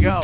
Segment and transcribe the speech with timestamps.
[0.00, 0.20] Go.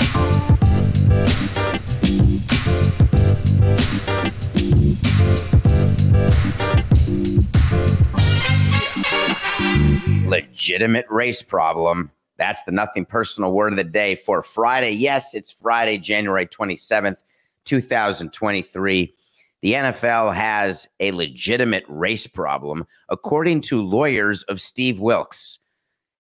[10.66, 12.10] legitimate race problem.
[12.38, 14.90] That's the nothing personal word of the day for Friday.
[14.90, 17.18] Yes, it's Friday, January 27th,
[17.64, 19.14] 2023.
[19.62, 25.60] The NFL has a legitimate race problem, according to lawyers of Steve Wilks.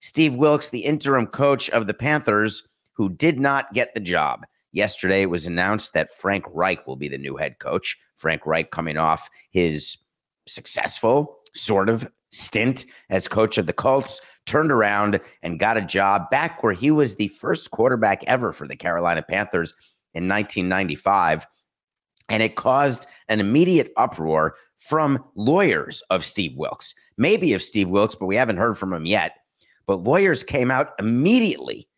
[0.00, 2.66] Steve Wilks, the interim coach of the Panthers,
[2.96, 4.44] who did not get the job.
[4.72, 7.96] Yesterday, it was announced that Frank Reich will be the new head coach.
[8.16, 9.96] Frank Reich coming off his
[10.46, 16.28] successful, sort of stint as coach of the Colts, turned around and got a job
[16.30, 19.72] back where he was the first quarterback ever for the Carolina Panthers
[20.14, 21.46] in 1995.
[22.28, 28.14] And it caused an immediate uproar from lawyers of Steve Wilks, maybe of Steve Wilks,
[28.14, 29.36] but we haven't heard from him yet.
[29.86, 31.88] But lawyers came out immediately.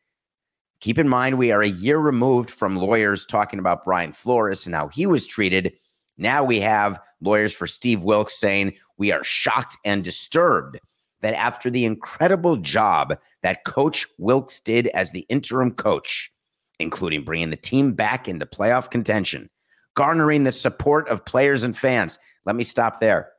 [0.80, 4.74] Keep in mind, we are a year removed from lawyers talking about Brian Flores and
[4.74, 5.72] how he was treated.
[6.16, 10.78] Now we have lawyers for Steve Wilks saying we are shocked and disturbed
[11.20, 16.30] that after the incredible job that Coach Wilks did as the interim coach,
[16.78, 19.50] including bringing the team back into playoff contention,
[19.94, 22.20] garnering the support of players and fans.
[22.46, 23.32] Let me stop there.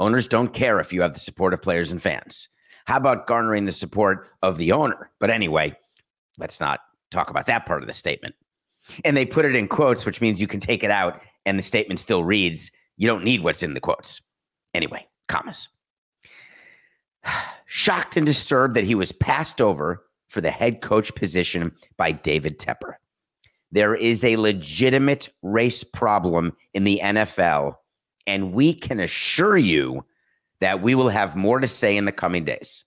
[0.00, 2.48] Owners don't care if you have the support of players and fans.
[2.86, 5.10] How about garnering the support of the owner?
[5.20, 5.76] But anyway,
[6.38, 6.80] let's not
[7.10, 8.34] talk about that part of the statement.
[9.04, 11.62] And they put it in quotes, which means you can take it out and the
[11.62, 14.20] statement still reads, you don't need what's in the quotes.
[14.72, 15.68] Anyway, commas.
[17.66, 22.58] Shocked and disturbed that he was passed over for the head coach position by David
[22.58, 22.94] Tepper.
[23.72, 27.76] There is a legitimate race problem in the NFL,
[28.26, 30.04] and we can assure you
[30.60, 32.84] that we will have more to say in the coming days.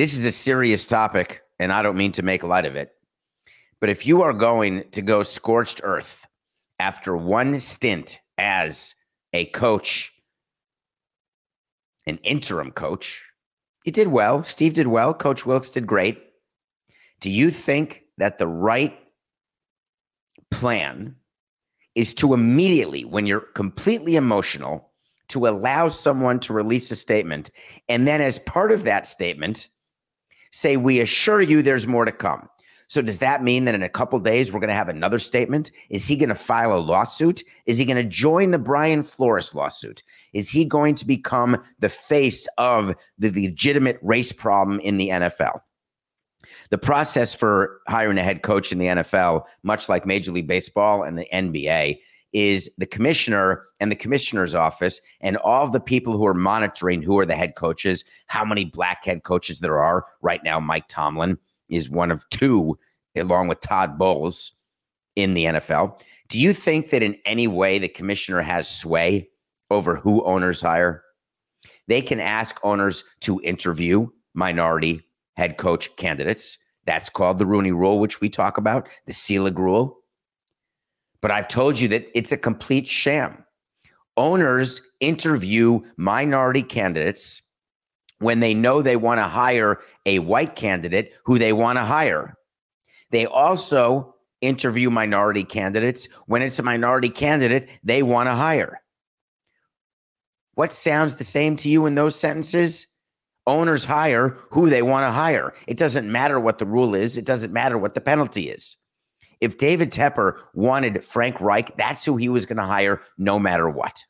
[0.00, 2.94] This is a serious topic, and I don't mean to make light of it.
[3.82, 6.26] But if you are going to go scorched earth
[6.78, 8.94] after one stint as
[9.34, 10.10] a coach,
[12.06, 13.22] an interim coach,
[13.84, 14.42] you did well.
[14.42, 15.12] Steve did well.
[15.12, 16.18] Coach Wilks did great.
[17.20, 18.98] Do you think that the right
[20.50, 21.14] plan
[21.94, 24.92] is to immediately, when you're completely emotional,
[25.28, 27.50] to allow someone to release a statement
[27.86, 29.68] and then, as part of that statement,
[30.50, 32.48] say, We assure you there's more to come.
[32.90, 35.70] So does that mean that in a couple days we're going to have another statement?
[35.90, 37.44] Is he going to file a lawsuit?
[37.66, 40.02] Is he going to join the Brian Flores lawsuit?
[40.32, 45.60] Is he going to become the face of the legitimate race problem in the NFL?
[46.70, 51.04] The process for hiring a head coach in the NFL, much like Major League Baseball
[51.04, 52.00] and the NBA,
[52.32, 57.02] is the commissioner and the commissioner's office and all of the people who are monitoring
[57.02, 60.06] who are the head coaches, how many black head coaches there are.
[60.22, 62.78] Right now, Mike Tomlin is one of two,
[63.16, 64.52] along with Todd Bowles
[65.16, 66.00] in the NFL.
[66.28, 69.28] Do you think that in any way the commissioner has sway
[69.70, 71.02] over who owners hire?
[71.88, 75.02] They can ask owners to interview minority
[75.36, 76.58] head coach candidates.
[76.86, 79.99] That's called the Rooney Rule, which we talk about, the Selig Rule.
[81.22, 83.44] But I've told you that it's a complete sham.
[84.16, 87.42] Owners interview minority candidates
[88.18, 92.36] when they know they want to hire a white candidate who they want to hire.
[93.10, 98.80] They also interview minority candidates when it's a minority candidate they want to hire.
[100.54, 102.86] What sounds the same to you in those sentences?
[103.46, 105.54] Owners hire who they want to hire.
[105.66, 108.76] It doesn't matter what the rule is, it doesn't matter what the penalty is.
[109.40, 113.68] If David Tepper wanted Frank Reich, that's who he was going to hire no matter
[113.68, 114.04] what.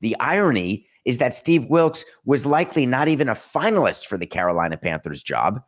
[0.00, 4.76] The irony is that Steve Wilks was likely not even a finalist for the Carolina
[4.76, 5.62] Panthers job.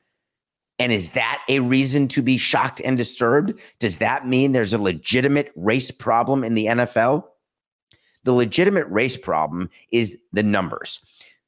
[0.79, 3.61] And is that a reason to be shocked and disturbed?
[3.79, 7.25] Does that mean there's a legitimate race problem in the NFL?
[8.25, 11.01] The legitimate race problem is the numbers.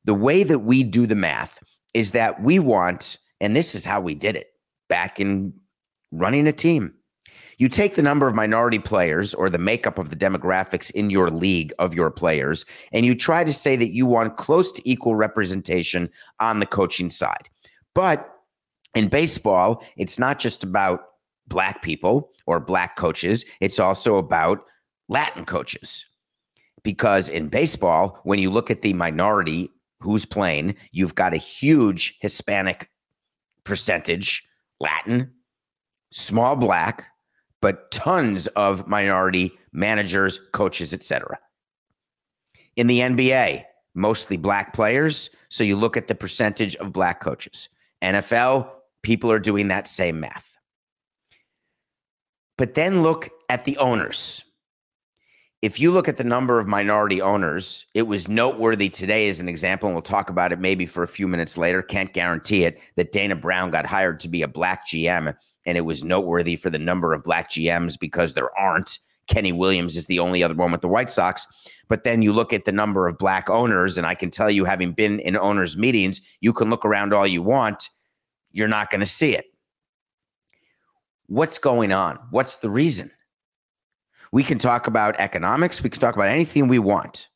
[0.05, 1.59] The way that we do the math
[1.95, 4.49] is that we want, and this is how we did it
[4.89, 5.53] back in
[6.11, 6.95] running a team.
[7.59, 11.31] You take the number of minority players or the makeup of the demographics in your
[11.31, 15.15] league of your players, and you try to say that you want close to equal
[15.15, 16.11] representation
[16.41, 17.49] on the coaching side.
[17.95, 18.29] But
[18.95, 21.01] in baseball, it's not just about
[21.47, 24.65] black people or black coaches, it's also about
[25.09, 26.07] Latin coaches.
[26.83, 29.71] Because in baseball, when you look at the minority
[30.01, 32.91] who's playing, you've got a huge Hispanic
[33.65, 34.47] percentage,
[34.81, 35.33] Latin,
[36.11, 37.07] small black,
[37.65, 41.39] but tons of minority managers, coaches, etc.
[42.77, 43.65] In the NBA,
[43.95, 47.71] mostly black players, so you look at the percentage of black coaches.
[48.03, 48.69] NFL,
[49.03, 50.59] people are doing that same math.
[52.59, 54.45] But then look at the owners.
[55.63, 59.49] If you look at the number of minority owners, it was noteworthy today as an
[59.49, 61.81] example, and we'll talk about it maybe for a few minutes later.
[61.81, 65.35] Can't guarantee it that Dana Brown got hired to be a black GM,
[65.67, 68.99] and it was noteworthy for the number of black GMs because there aren't.
[69.27, 71.47] Kenny Williams is the only other one with the White Sox.
[71.89, 74.65] But then you look at the number of black owners, and I can tell you,
[74.65, 77.89] having been in owners' meetings, you can look around all you want.
[78.53, 79.47] You're not going to see it.
[81.27, 82.19] What's going on?
[82.31, 83.11] What's the reason?
[84.31, 87.29] We can talk about economics, we can talk about anything we want.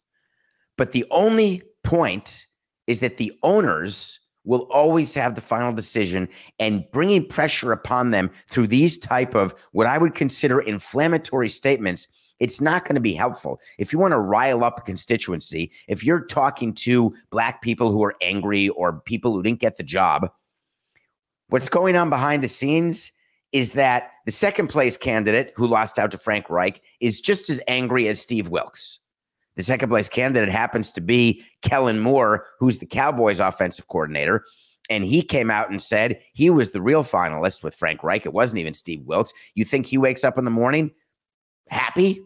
[0.77, 2.47] But the only point
[2.87, 6.29] is that the owners will always have the final decision
[6.59, 12.09] and bringing pressure upon them through these type of what I would consider inflammatory statements
[12.41, 13.61] it's not going to be helpful.
[13.79, 18.03] If you want to rile up a constituency, if you're talking to black people who
[18.05, 20.31] are angry or people who didn't get the job,
[21.49, 23.11] what's going on behind the scenes
[23.51, 27.61] is that the second place candidate who lost out to Frank Reich is just as
[27.67, 29.01] angry as Steve Wilks.
[29.59, 34.45] The second place candidate happens to be Kellen Moore, who's the Cowboys offensive coordinator.
[34.89, 38.25] And he came out and said he was the real finalist with Frank Reich.
[38.25, 39.33] It wasn't even Steve Wilks.
[39.57, 40.93] You think he wakes up in the morning
[41.69, 42.23] happy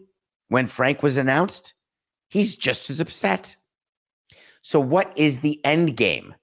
[0.49, 1.73] when Frank was announced?
[2.29, 3.57] He's just as upset.
[4.61, 6.35] So, what is the end game?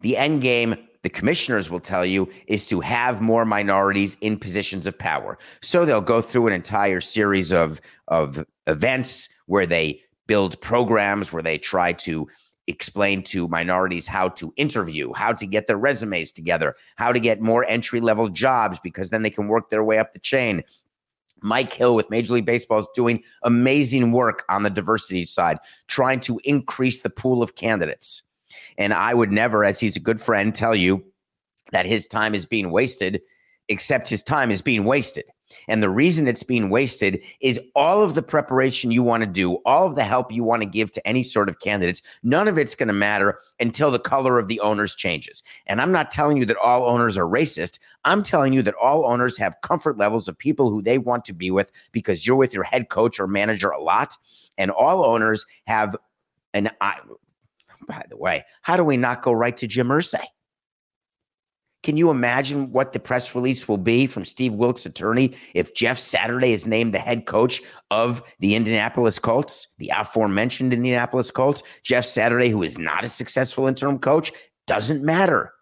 [0.00, 4.86] The end game the commissioners will tell you is to have more minorities in positions
[4.86, 5.38] of power.
[5.62, 11.42] So they'll go through an entire series of, of events where they build programs, where
[11.42, 12.28] they try to
[12.68, 17.40] explain to minorities how to interview, how to get their resumes together, how to get
[17.40, 20.62] more entry level jobs because then they can work their way up the chain.
[21.40, 26.20] Mike Hill with Major League Baseball is doing amazing work on the diversity side, trying
[26.20, 28.22] to increase the pool of candidates.
[28.76, 31.04] And I would never, as he's a good friend, tell you
[31.72, 33.22] that his time is being wasted,
[33.68, 35.24] except his time is being wasted.
[35.66, 39.54] And the reason it's being wasted is all of the preparation you want to do,
[39.64, 42.58] all of the help you want to give to any sort of candidates, none of
[42.58, 45.42] it's going to matter until the color of the owners changes.
[45.66, 47.78] And I'm not telling you that all owners are racist.
[48.04, 51.32] I'm telling you that all owners have comfort levels of people who they want to
[51.32, 54.16] be with because you're with your head coach or manager a lot.
[54.56, 55.96] And all owners have
[56.54, 56.70] an
[57.88, 60.24] by the way, how do we not go right to Jim Irsay?
[61.88, 65.98] Can you imagine what the press release will be from Steve Wilks' attorney if Jeff
[65.98, 71.62] Saturday is named the head coach of the Indianapolis Colts, the aforementioned Indianapolis Colts?
[71.84, 74.32] Jeff Saturday, who is not a successful interim coach,
[74.66, 75.54] doesn't matter.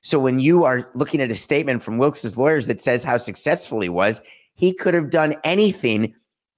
[0.00, 3.80] So when you are looking at a statement from Wilks' lawyers that says how successful
[3.80, 4.22] he was,
[4.54, 6.14] he could have done anything.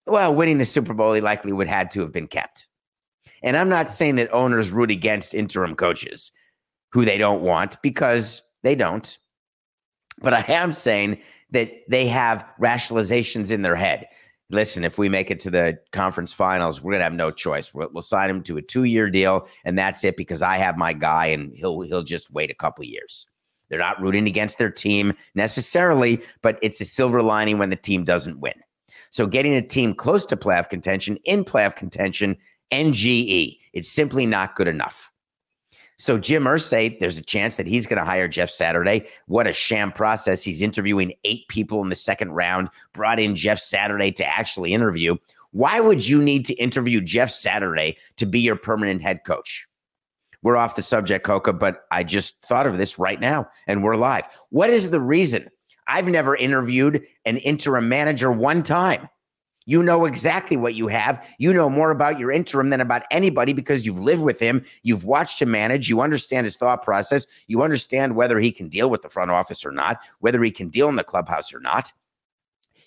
[0.07, 2.69] Well, winning the Super Bowl, he likely would have had to have been kept.
[3.43, 6.31] And I'm not saying that owners root against interim coaches
[6.91, 9.19] who they don't want because they don't.
[10.21, 11.21] But I am saying
[11.51, 14.07] that they have rationalizations in their head.
[14.51, 17.73] Listen, if we make it to the conference finals, we're gonna have no choice.
[17.73, 20.93] We'll, we'll sign him to a two-year deal, and that's it because I have my
[20.93, 23.27] guy, and he'll he'll just wait a couple years.
[23.69, 28.03] They're not rooting against their team necessarily, but it's a silver lining when the team
[28.03, 28.55] doesn't win.
[29.11, 32.37] So getting a team close to playoff contention in playoff contention
[32.73, 33.59] NGE.
[33.73, 35.10] It's simply not good enough.
[36.01, 39.07] So Jim Irsay, there's a chance that he's going to hire Jeff Saturday.
[39.27, 40.43] What a sham process.
[40.43, 45.17] He's interviewing eight people in the second round, brought in Jeff Saturday to actually interview.
[45.51, 49.67] Why would you need to interview Jeff Saturday to be your permanent head coach?
[50.43, 53.97] We're off the subject, Coca, but I just thought of this right now and we're
[53.97, 54.27] live.
[54.49, 55.51] What is the reason?
[55.87, 59.11] I've never interviewed an interim manager one time.
[59.71, 61.25] You know exactly what you have.
[61.39, 64.65] You know more about your interim than about anybody because you've lived with him.
[64.83, 65.89] You've watched him manage.
[65.89, 67.25] You understand his thought process.
[67.47, 70.71] You understand whether he can deal with the front office or not, whether he can
[70.71, 71.93] deal in the clubhouse or not.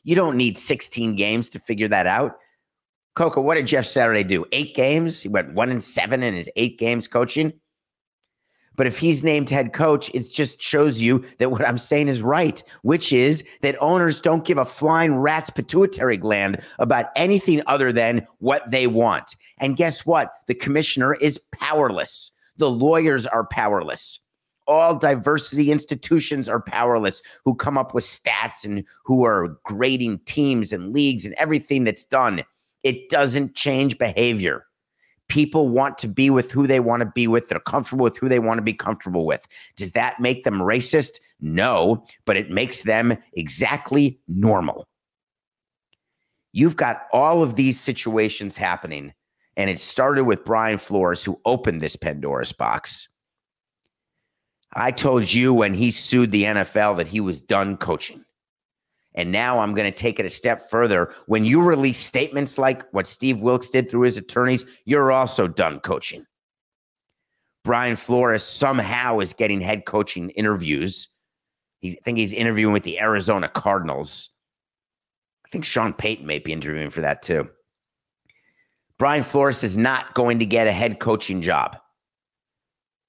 [0.03, 2.35] You don't need 16 games to figure that out.
[3.15, 4.43] Coco, what did Jeff Saturday do?
[4.51, 5.21] Eight games.
[5.21, 7.53] He went one and seven in his eight games coaching.
[8.75, 12.21] But if he's named head coach, it just shows you that what I'm saying is
[12.21, 17.91] right, which is that owners don't give a flying rat's pituitary gland about anything other
[17.91, 19.35] than what they want.
[19.59, 20.31] And guess what?
[20.47, 22.31] The commissioner is powerless.
[22.57, 24.19] The lawyers are powerless.
[24.65, 30.71] All diversity institutions are powerless who come up with stats and who are grading teams
[30.71, 32.43] and leagues and everything that's done.
[32.83, 34.65] It doesn't change behavior.
[35.29, 37.49] People want to be with who they want to be with.
[37.49, 39.47] They're comfortable with who they want to be comfortable with.
[39.75, 41.19] Does that make them racist?
[41.39, 44.87] No, but it makes them exactly normal.
[46.51, 49.13] You've got all of these situations happening,
[49.57, 53.09] and it started with Brian Flores, who opened this Pandora's box.
[54.75, 58.22] I told you when he sued the NFL that he was done coaching.
[59.15, 61.13] And now I'm going to take it a step further.
[61.27, 65.79] When you release statements like what Steve Wilks did through his attorneys, you're also done
[65.79, 66.25] coaching.
[67.63, 71.09] Brian Flores somehow is getting head coaching interviews.
[71.79, 74.31] He, I think he's interviewing with the Arizona Cardinals.
[75.45, 77.49] I think Sean Payton may be interviewing for that too.
[78.97, 81.77] Brian Flores is not going to get a head coaching job.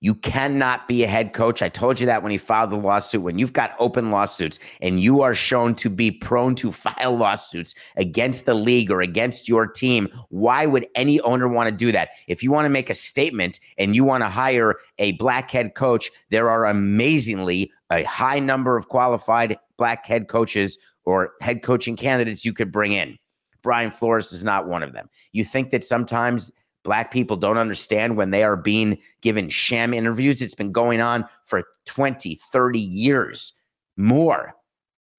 [0.04, 1.62] You cannot be a head coach.
[1.62, 3.22] I told you that when he filed the lawsuit.
[3.22, 7.74] When you've got open lawsuits and you are shown to be prone to file lawsuits
[7.96, 12.10] against the league or against your team, why would any owner want to do that?
[12.28, 15.74] If you want to make a statement and you want to hire a black head
[15.74, 21.96] coach, there are amazingly a high number of qualified black head coaches or head coaching
[21.96, 23.16] candidates you could bring in.
[23.62, 25.08] Brian Flores is not one of them.
[25.32, 26.52] You think that sometimes
[26.84, 30.40] black people don't understand when they are being given sham interviews.
[30.40, 33.54] It's been going on for 20, 30 years
[33.96, 34.54] more,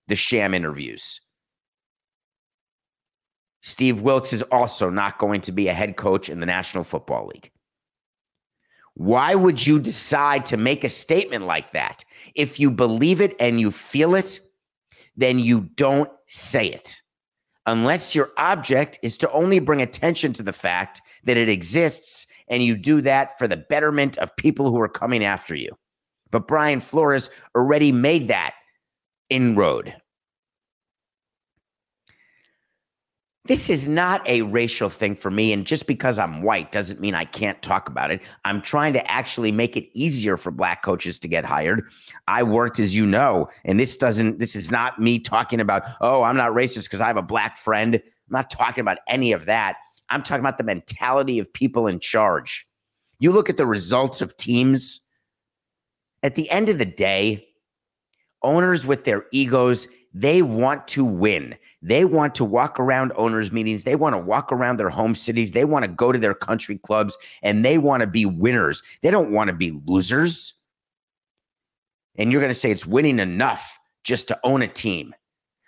[0.08, 1.20] the sham interviews.
[3.62, 7.28] Steve Wilks is also not going to be a head coach in the National Football
[7.34, 7.52] League.
[8.94, 12.06] Why would you decide to make a statement like that?
[12.36, 14.40] If you believe it and you feel it,
[15.18, 17.02] then you don't say it
[17.66, 22.64] unless your object is to only bring attention to the fact that it exists and
[22.64, 25.70] you do that for the betterment of people who are coming after you.
[26.32, 28.56] But Brian Flores already made that
[29.30, 29.96] inroad.
[33.48, 35.54] This is not a racial thing for me.
[35.54, 38.22] And just because I'm white doesn't mean I can't talk about it.
[38.44, 41.84] I'm trying to actually make it easier for black coaches to get hired.
[42.28, 46.24] I worked, as you know, and this doesn't, this is not me talking about, oh,
[46.24, 47.96] I'm not racist because I have a black friend.
[47.96, 49.76] I'm not talking about any of that.
[50.10, 52.68] I'm talking about the mentality of people in charge.
[53.20, 55.02] You look at the results of teams.
[56.24, 57.48] At the end of the day,
[58.42, 61.56] owners with their egos they want to win.
[61.82, 63.84] They want to walk around owners' meetings.
[63.84, 65.52] They want to walk around their home cities.
[65.52, 68.82] They want to go to their country clubs and they want to be winners.
[69.04, 70.54] They don't want to be losers.
[72.18, 75.14] And you're going to say it's winning enough just to own a team.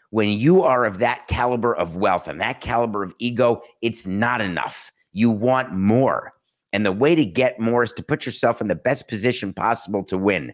[0.09, 4.41] When you are of that caliber of wealth and that caliber of ego, it's not
[4.41, 4.91] enough.
[5.11, 6.33] You want more.
[6.71, 10.03] And the way to get more is to put yourself in the best position possible
[10.05, 10.53] to win.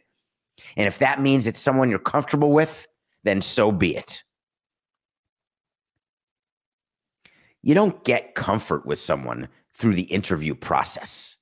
[0.78, 2.88] And if that means it's someone you're comfortable with,
[3.24, 4.24] then so be it.
[7.62, 11.38] You don't get comfort with someone through the interview process.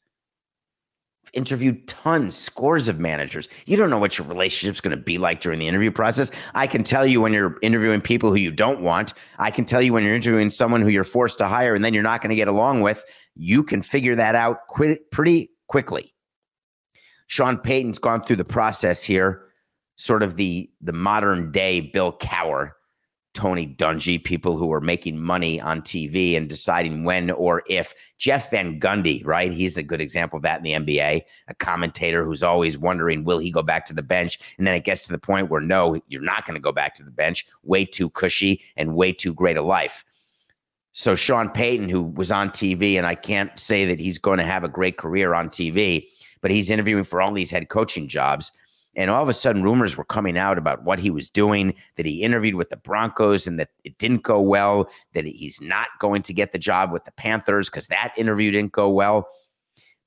[1.34, 3.48] Interviewed tons, scores of managers.
[3.66, 6.30] You don't know what your relationship's going to be like during the interview process.
[6.56, 9.14] I can tell you when you're interviewing people who you don't want.
[9.40, 11.94] I can tell you when you're interviewing someone who you're forced to hire and then
[11.94, 13.06] you're not going to get along with.
[13.36, 16.14] You can figure that out quit pretty quickly.
[17.28, 19.48] Sean Payton's gone through the process here
[20.02, 22.72] sort of the the modern day Bill Cowher,
[23.34, 28.52] Tony Dungy, people who are making money on TV and deciding when or if Jeff
[28.52, 29.52] Van Gundy, right?
[29.52, 33.40] He's a good example of that in the NBA, a commentator who's always wondering, will
[33.40, 34.38] he go back to the bench?
[34.58, 36.94] And then it gets to the point where no, you're not going to go back
[36.96, 37.48] to the bench.
[37.64, 40.04] Way too cushy and way too great a life.
[40.92, 44.44] So Sean Payton, who was on TV, and I can't say that he's going to
[44.44, 46.08] have a great career on TV,
[46.42, 48.52] but he's interviewing for all these head coaching jobs.
[48.96, 52.06] And all of a sudden, rumors were coming out about what he was doing, that
[52.06, 56.22] he interviewed with the Broncos and that it didn't go well, that he's not going
[56.24, 59.30] to get the job with the Panthers because that interview didn't go well.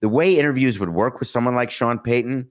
[0.03, 2.51] The way interviews would work with someone like Sean Payton,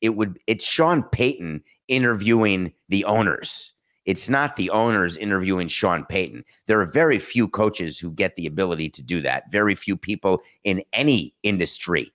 [0.00, 3.72] it would it's Sean Payton interviewing the owners.
[4.04, 6.44] It's not the owners interviewing Sean Payton.
[6.66, 9.50] There are very few coaches who get the ability to do that.
[9.50, 12.12] Very few people in any industry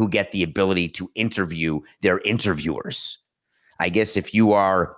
[0.00, 3.18] who get the ability to interview their interviewers.
[3.80, 4.96] I guess if you are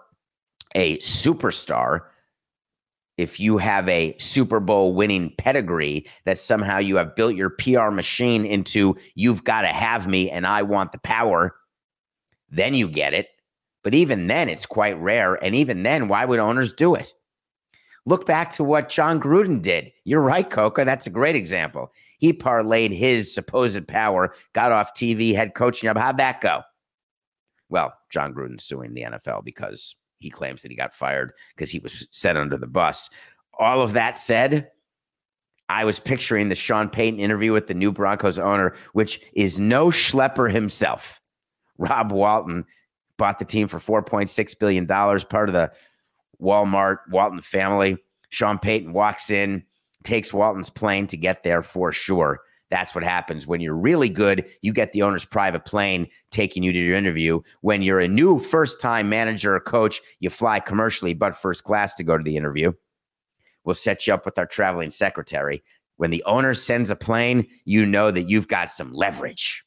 [0.77, 2.03] a superstar,
[3.19, 7.91] if you have a Super Bowl winning pedigree, that somehow you have built your PR
[7.91, 11.57] machine into you've got to have me and I want the power,
[12.49, 13.27] then you get it.
[13.83, 15.35] But even then, it's quite rare.
[15.35, 17.13] And even then, why would owners do it?
[18.07, 19.91] Look back to what Jon Gruden did.
[20.05, 20.85] You're right, Coca.
[20.85, 21.91] That's a great example.
[22.23, 25.99] He parlayed his supposed power, got off TV, head coaching job.
[25.99, 26.63] How'd that go?
[27.69, 31.81] Well, Jon Gruden suing the NFL because he claims that he got fired because he
[31.81, 33.11] was set under the bus.
[33.59, 34.71] All of that said,
[35.69, 39.87] I was picturing the Sean Payton interview with the new Broncos owner, which is no
[39.87, 41.21] schlepper himself.
[41.77, 42.67] Rob Walton
[43.19, 45.73] bought the team for $4.6 billion, part of the
[46.41, 47.97] Walmart Walton family.
[48.29, 49.65] Sean Payton walks in,
[50.05, 52.41] takes Walton's plane to get there for sure.
[52.71, 54.49] That's what happens when you're really good.
[54.63, 57.41] You get the owner's private plane taking you to your interview.
[57.61, 61.95] When you're a new first time manager or coach, you fly commercially, but first class
[61.97, 62.73] to go to the interview.
[63.65, 65.63] We'll set you up with our traveling secretary.
[65.99, 69.65] When the owner sends a plane, you know that you've got some leverage.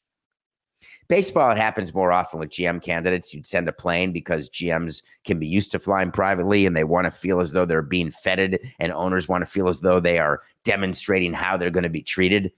[1.07, 3.33] Baseball, it happens more often with GM candidates.
[3.33, 7.05] You'd send a plane because GMs can be used to flying privately and they want
[7.05, 10.17] to feel as though they're being feted, and owners want to feel as though they
[10.17, 12.51] are demonstrating how they're going to be treated.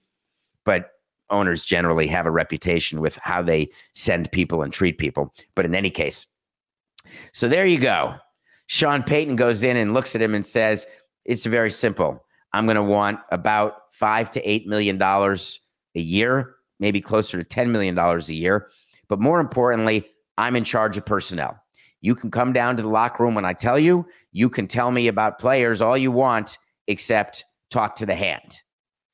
[0.64, 0.92] But
[1.30, 5.34] owners generally have a reputation with how they send people and treat people.
[5.54, 6.26] But in any case,
[7.32, 8.14] so there you go.
[8.66, 10.86] Sean Payton goes in and looks at him and says,
[11.24, 12.24] It's very simple.
[12.52, 15.60] I'm going to want about five to eight million dollars
[15.94, 18.68] a year maybe closer to $10 million a year.
[19.08, 21.60] But more importantly, I'm in charge of personnel.
[22.00, 24.06] You can come down to the locker room when I tell you.
[24.30, 28.60] You can tell me about players all you want, except talk to the hand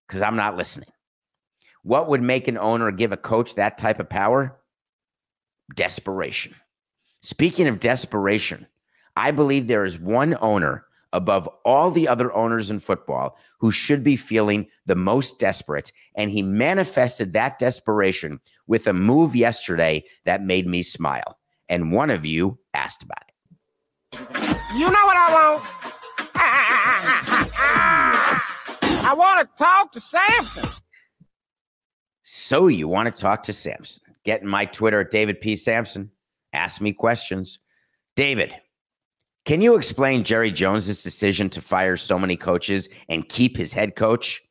[0.07, 0.91] because I'm not listening.
[1.83, 4.59] What would make an owner give a coach that type of power?
[5.75, 6.55] Desperation.
[7.23, 8.67] Speaking of desperation,
[9.17, 14.03] I believe there is one owner above all the other owners in football who should
[14.03, 15.93] be feeling the most desperate.
[16.15, 21.39] And he manifested that desperation with a move yesterday that made me smile.
[21.69, 23.35] And one of you asked about it.
[24.77, 25.65] You know what I want?
[29.07, 30.69] I want to talk to Samson.
[32.23, 34.03] So you want to talk to Samson?
[34.25, 35.57] Get in my Twitter at David P.
[35.57, 36.11] Samson.
[36.53, 37.59] Ask me questions.
[38.17, 38.55] David,
[39.45, 43.95] can you explain Jerry Jones's decision to fire so many coaches and keep his head
[43.95, 44.43] coach?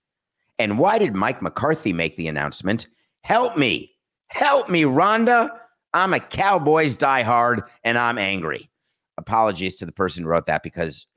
[0.60, 2.88] And why did Mike McCarthy make the announcement?
[3.24, 3.92] Help me.
[4.28, 5.50] Help me, Rhonda.
[5.94, 8.70] I'm a Cowboys diehard and I'm angry.
[9.18, 11.08] Apologies to the person who wrote that because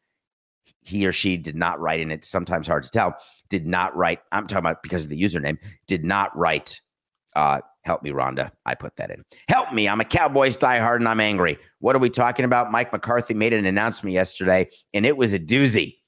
[0.83, 3.17] he or she did not write and it's Sometimes hard to tell.
[3.49, 4.21] Did not write.
[4.33, 5.59] I'm talking about because of the username.
[5.87, 6.81] Did not write
[7.35, 8.51] uh, Help me, Rhonda.
[8.67, 9.25] I put that in.
[9.49, 9.89] Help me.
[9.89, 11.57] I'm a Cowboys diehard and I'm angry.
[11.79, 12.73] What are we talking about?
[12.73, 15.99] Mike McCarthy made an announcement yesterday, and it was a doozy.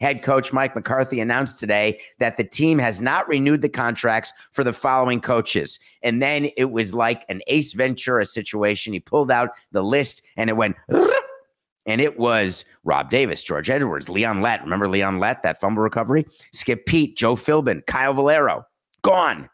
[0.00, 4.64] Head coach Mike McCarthy announced today that the team has not renewed the contracts for
[4.64, 5.78] the following coaches.
[6.02, 8.92] And then it was like an Ace Ventura situation.
[8.92, 10.74] He pulled out the list and it went,
[11.86, 14.62] and it was Rob Davis, George Edwards, Leon Lett.
[14.62, 16.26] Remember Leon Lett, that fumble recovery?
[16.52, 18.66] Skip Peete, Joe Philbin, Kyle Valero.
[19.02, 19.48] Gone.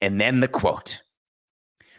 [0.00, 1.02] And then the quote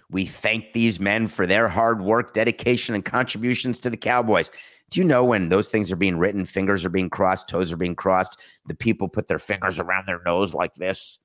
[0.10, 4.50] We thank these men for their hard work, dedication, and contributions to the Cowboys.
[4.90, 7.78] Do you know when those things are being written, fingers are being crossed, toes are
[7.78, 11.20] being crossed, the people put their fingers around their nose like this?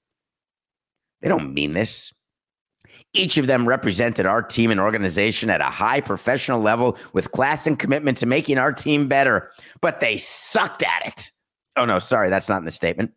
[1.22, 2.12] They don't mean this.
[3.14, 7.66] Each of them represented our team and organization at a high professional level with class
[7.66, 11.30] and commitment to making our team better, but they sucked at it.
[11.76, 13.12] Oh, no, sorry, that's not in the statement.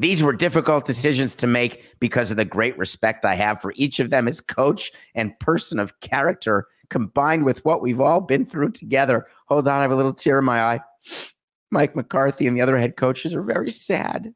[0.00, 4.00] These were difficult decisions to make because of the great respect I have for each
[4.00, 8.70] of them as coach and person of character, combined with what we've all been through
[8.70, 9.26] together.
[9.48, 10.80] Hold on, I have a little tear in my eye.
[11.70, 14.32] Mike McCarthy and the other head coaches are very sad.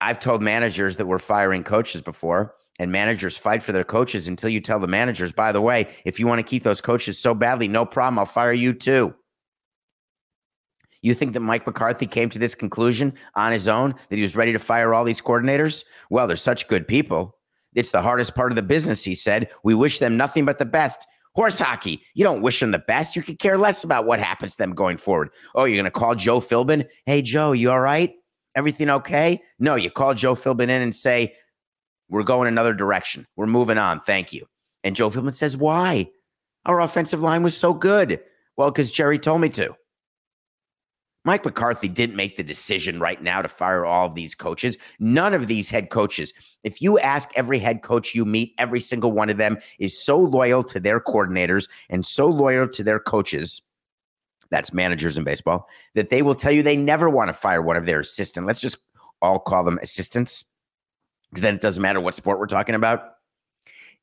[0.00, 4.48] I've told managers that we're firing coaches before, and managers fight for their coaches until
[4.48, 7.34] you tell the managers, by the way, if you want to keep those coaches so
[7.34, 9.14] badly, no problem, I'll fire you too.
[11.04, 14.36] You think that Mike McCarthy came to this conclusion on his own that he was
[14.36, 15.84] ready to fire all these coordinators?
[16.08, 17.36] Well, they're such good people.
[17.74, 19.50] It's the hardest part of the business, he said.
[19.64, 21.06] We wish them nothing but the best.
[21.34, 23.16] Horse hockey, you don't wish them the best.
[23.16, 25.28] You could care less about what happens to them going forward.
[25.54, 26.86] Oh, you're going to call Joe Philbin?
[27.04, 28.14] Hey, Joe, you all right?
[28.54, 29.42] Everything okay?
[29.58, 31.34] No, you call Joe Philbin in and say,
[32.08, 33.26] We're going another direction.
[33.36, 34.00] We're moving on.
[34.00, 34.46] Thank you.
[34.82, 36.08] And Joe Philbin says, Why?
[36.64, 38.20] Our offensive line was so good.
[38.56, 39.76] Well, because Jerry told me to.
[41.24, 44.76] Mike McCarthy didn't make the decision right now to fire all of these coaches.
[44.98, 49.10] None of these head coaches, if you ask every head coach you meet, every single
[49.10, 53.62] one of them is so loyal to their coordinators and so loyal to their coaches.
[54.50, 57.76] That's managers in baseball, that they will tell you they never want to fire one
[57.76, 58.46] of their assistants.
[58.46, 58.78] Let's just
[59.22, 60.44] all call them assistants
[61.30, 63.14] because then it doesn't matter what sport we're talking about.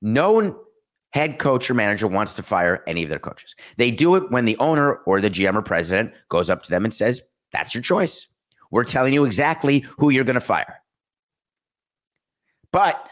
[0.02, 0.66] No
[1.14, 3.56] head coach or manager wants to fire any of their coaches.
[3.78, 6.86] They do it when the owner or the GM or president goes up to them
[6.86, 7.22] and says,
[7.52, 8.28] That's your choice.
[8.72, 10.82] We're telling you exactly who you're going to fire.
[12.72, 13.06] But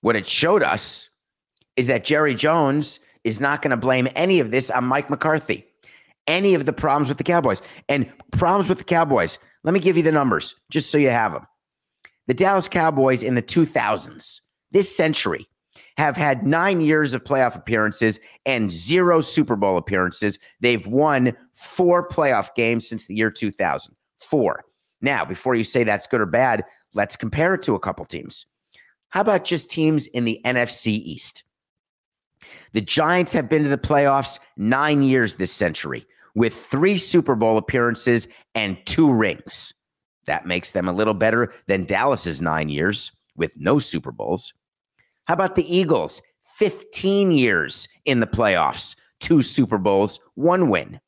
[0.00, 1.10] what it showed us
[1.76, 5.66] is that Jerry Jones is not going to blame any of this on Mike McCarthy,
[6.26, 7.62] any of the problems with the Cowboys.
[7.88, 11.32] And problems with the Cowboys, let me give you the numbers just so you have
[11.32, 11.46] them.
[12.28, 15.48] The Dallas Cowboys in the 2000s, this century,
[15.96, 20.38] have had nine years of playoff appearances and zero Super Bowl appearances.
[20.60, 23.94] They've won four playoff games since the year 2000.
[24.16, 24.64] Four.
[25.00, 28.46] Now, before you say that's good or bad, let's compare it to a couple teams.
[29.08, 31.44] How about just teams in the NFC East?
[32.72, 37.58] The Giants have been to the playoffs nine years this century with three Super Bowl
[37.58, 39.74] appearances and two rings.
[40.26, 44.54] That makes them a little better than Dallas's nine years with no Super Bowls.
[45.26, 46.22] How about the Eagles?
[46.56, 51.00] 15 years in the playoffs, two Super Bowls, one win.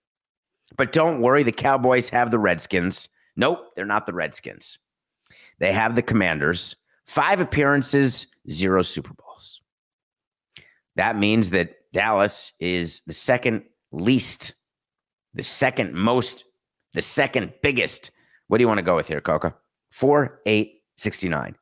[0.77, 3.09] But don't worry, the Cowboys have the Redskins.
[3.37, 4.79] Nope, they're not the Redskins.
[5.59, 6.75] They have the Commanders,
[7.07, 9.61] five appearances, zero Super Bowls.
[10.97, 14.55] That means that Dallas is the second least,
[15.35, 16.45] the second most,
[16.95, 18.11] the second biggest.
[18.49, 19.55] What do you want to go with here, Coca?
[19.91, 21.57] 4, 8, 69.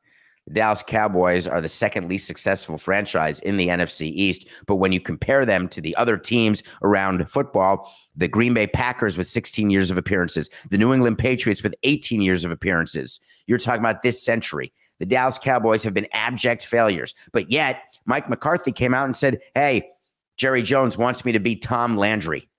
[0.47, 4.47] The Dallas Cowboys are the second least successful franchise in the NFC East.
[4.67, 9.17] But when you compare them to the other teams around football, the Green Bay Packers
[9.17, 13.57] with 16 years of appearances, the New England Patriots with 18 years of appearances, you're
[13.57, 14.73] talking about this century.
[14.99, 17.15] The Dallas Cowboys have been abject failures.
[17.31, 19.89] But yet, Mike McCarthy came out and said, Hey,
[20.35, 22.49] Jerry Jones wants me to be Tom Landry.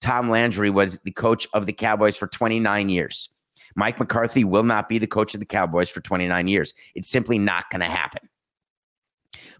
[0.00, 3.28] Tom Landry was the coach of the Cowboys for 29 years.
[3.74, 6.74] Mike McCarthy will not be the coach of the Cowboys for 29 years.
[6.94, 8.28] It's simply not going to happen.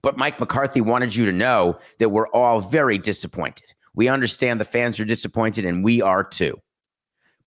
[0.02, 3.74] But Mike McCarthy wanted you to know that we're all very disappointed.
[3.94, 6.60] We understand the fans are disappointed, and we are too.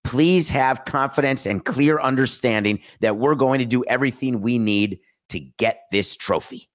[0.04, 5.00] Please have confidence and clear understanding that we're going to do everything we need
[5.30, 6.68] to get this trophy.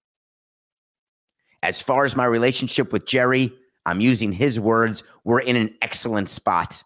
[1.63, 3.53] As far as my relationship with Jerry,
[3.85, 5.03] I'm using his words.
[5.23, 6.83] We're in an excellent spot.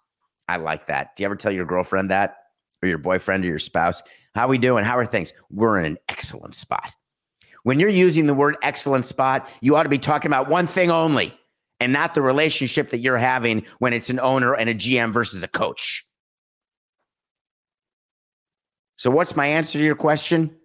[0.47, 1.15] I like that.
[1.15, 2.37] Do you ever tell your girlfriend that?
[2.85, 4.01] Or your boyfriend or your spouse.
[4.33, 4.83] How we doing?
[4.83, 5.33] How are things?
[5.49, 6.95] We're in an excellent spot.
[7.63, 10.91] When you're using the word excellent spot, you ought to be talking about one thing
[10.91, 11.33] only
[11.79, 15.43] and not the relationship that you're having when it's an owner and a GM versus
[15.43, 16.05] a coach.
[18.97, 20.55] So, what's my answer to your question?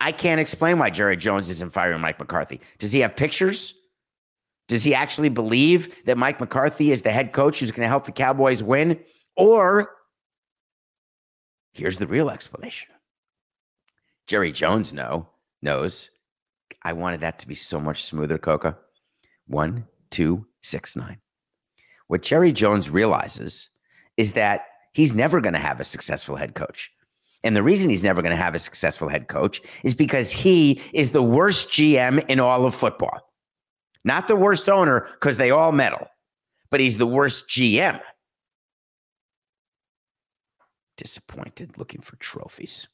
[0.00, 2.60] I can't explain why Jerry Jones isn't firing Mike McCarthy.
[2.78, 3.74] Does he have pictures?
[4.66, 8.06] Does he actually believe that Mike McCarthy is the head coach who's going to help
[8.06, 8.98] the Cowboys win?
[9.36, 9.90] Or
[11.72, 12.90] Here's the real explanation.
[14.26, 15.28] Jerry Jones know
[15.62, 16.10] knows.
[16.82, 18.76] I wanted that to be so much smoother, Coca.
[19.46, 21.18] One, two, six, nine.
[22.06, 23.70] What Jerry Jones realizes
[24.16, 26.90] is that he's never going to have a successful head coach.
[27.42, 30.80] And the reason he's never going to have a successful head coach is because he
[30.92, 33.20] is the worst GM in all of football.
[34.04, 36.06] Not the worst owner because they all meddle,
[36.70, 38.00] but he's the worst GM
[41.00, 42.86] disappointed looking for trophies.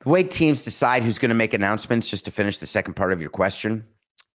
[0.00, 3.12] The way teams decide who's going to make announcements, just to finish the second part
[3.12, 3.86] of your question,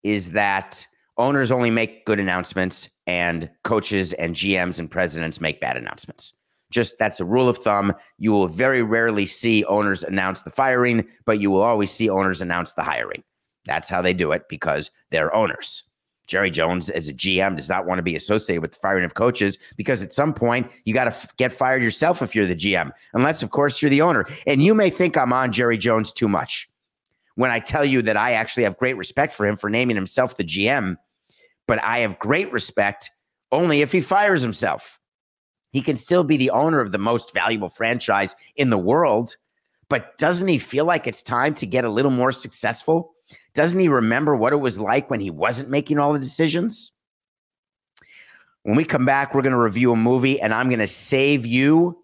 [0.04, 0.86] is that
[1.16, 6.34] owners only make good announcements and coaches and GMs and presidents make bad announcements.
[6.70, 7.92] Just that's a rule of thumb.
[8.18, 12.40] You will very rarely see owners announce the firing, but you will always see owners
[12.40, 13.24] announce the hiring.
[13.64, 15.82] That's how they do it because they're owners.
[16.28, 19.14] Jerry Jones, as a GM, does not want to be associated with the firing of
[19.14, 22.54] coaches because at some point you got to f- get fired yourself if you're the
[22.54, 24.26] GM, unless, of course, you're the owner.
[24.46, 26.68] And you may think I'm on Jerry Jones too much
[27.34, 30.36] when I tell you that I actually have great respect for him for naming himself
[30.36, 30.96] the GM,
[31.66, 33.10] but I have great respect
[33.50, 35.00] only if he fires himself.
[35.70, 39.36] He can still be the owner of the most valuable franchise in the world,
[39.88, 43.14] but doesn't he feel like it's time to get a little more successful?
[43.58, 46.92] Doesn't he remember what it was like when he wasn't making all the decisions?
[48.62, 51.44] When we come back, we're going to review a movie, and I'm going to save
[51.44, 52.00] you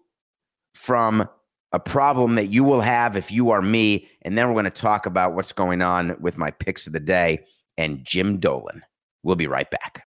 [0.73, 1.25] from
[1.71, 4.09] a problem that you will have if you are me.
[4.23, 6.99] And then we're going to talk about what's going on with my picks of the
[6.99, 7.45] day
[7.77, 8.81] and Jim Dolan.
[9.23, 10.05] We'll be right back.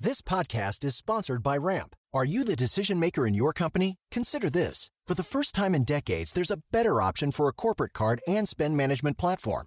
[0.00, 1.94] This podcast is sponsored by Ramp.
[2.14, 3.98] Are you the decision maker in your company?
[4.10, 4.88] Consider this.
[5.06, 8.48] For the first time in decades, there's a better option for a corporate card and
[8.48, 9.66] spend management platform.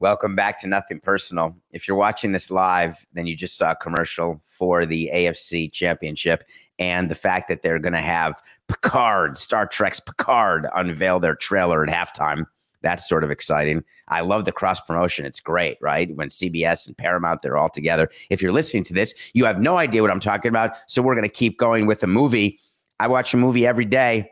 [0.00, 1.54] Welcome back to Nothing Personal.
[1.72, 6.42] If you're watching this live, then you just saw a commercial for the AFC Championship
[6.78, 11.84] and the fact that they're going to have Picard, Star Trek's Picard, unveil their trailer
[11.84, 12.46] at halftime.
[12.80, 13.84] That's sort of exciting.
[14.08, 15.26] I love the cross promotion.
[15.26, 16.08] It's great, right?
[16.16, 18.08] When CBS and Paramount, they're all together.
[18.30, 20.76] If you're listening to this, you have no idea what I'm talking about.
[20.86, 22.58] So we're going to keep going with the movie.
[23.00, 24.30] I watch a movie every day.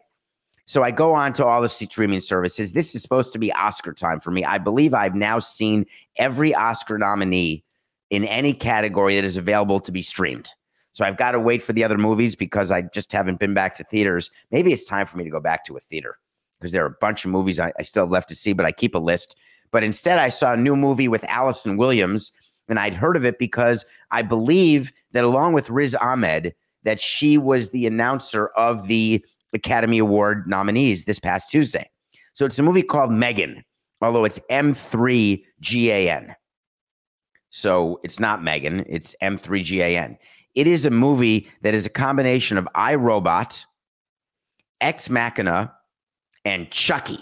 [0.69, 2.73] So I go on to all the streaming services.
[2.73, 4.45] This is supposed to be Oscar time for me.
[4.45, 7.65] I believe I've now seen every Oscar nominee
[8.11, 10.51] in any category that is available to be streamed.
[10.93, 13.77] So I've got to wait for the other movies because I just haven't been back
[13.77, 14.31] to theaters.
[14.51, 16.19] Maybe it's time for me to go back to a theater
[16.61, 18.67] because there are a bunch of movies I, I, still have left to see, but
[18.67, 19.39] I keep a list.
[19.71, 22.31] But instead, I saw a new movie with Allison Williams,
[22.69, 27.39] and I'd heard of it because I believe that along with Riz Ahmed, that she
[27.39, 31.89] was the announcer of the Academy Award nominees this past Tuesday.
[32.35, 33.65] So it's a movie called Megan,
[34.01, 36.35] although it's M3GAN.
[37.51, 40.19] So it's not Megan, it's M3GAN.
[40.55, 43.65] It is a movie that is a combination of iRobot,
[44.81, 45.73] Ex Machina,
[46.45, 47.21] and Chucky.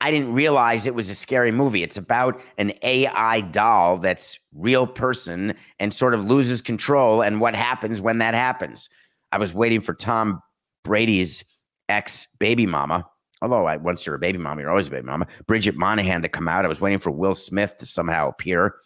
[0.00, 1.82] I didn't realize it was a scary movie.
[1.82, 7.56] It's about an AI doll that's real person and sort of loses control and what
[7.56, 8.90] happens when that happens.
[9.32, 10.42] I was waiting for Tom
[10.84, 11.44] Brady's
[11.88, 13.06] ex baby mama.
[13.42, 15.26] Although I, once you're a baby mama, you're always a baby mama.
[15.46, 16.64] Bridget Moynahan to come out.
[16.64, 18.76] I was waiting for Will Smith to somehow appear.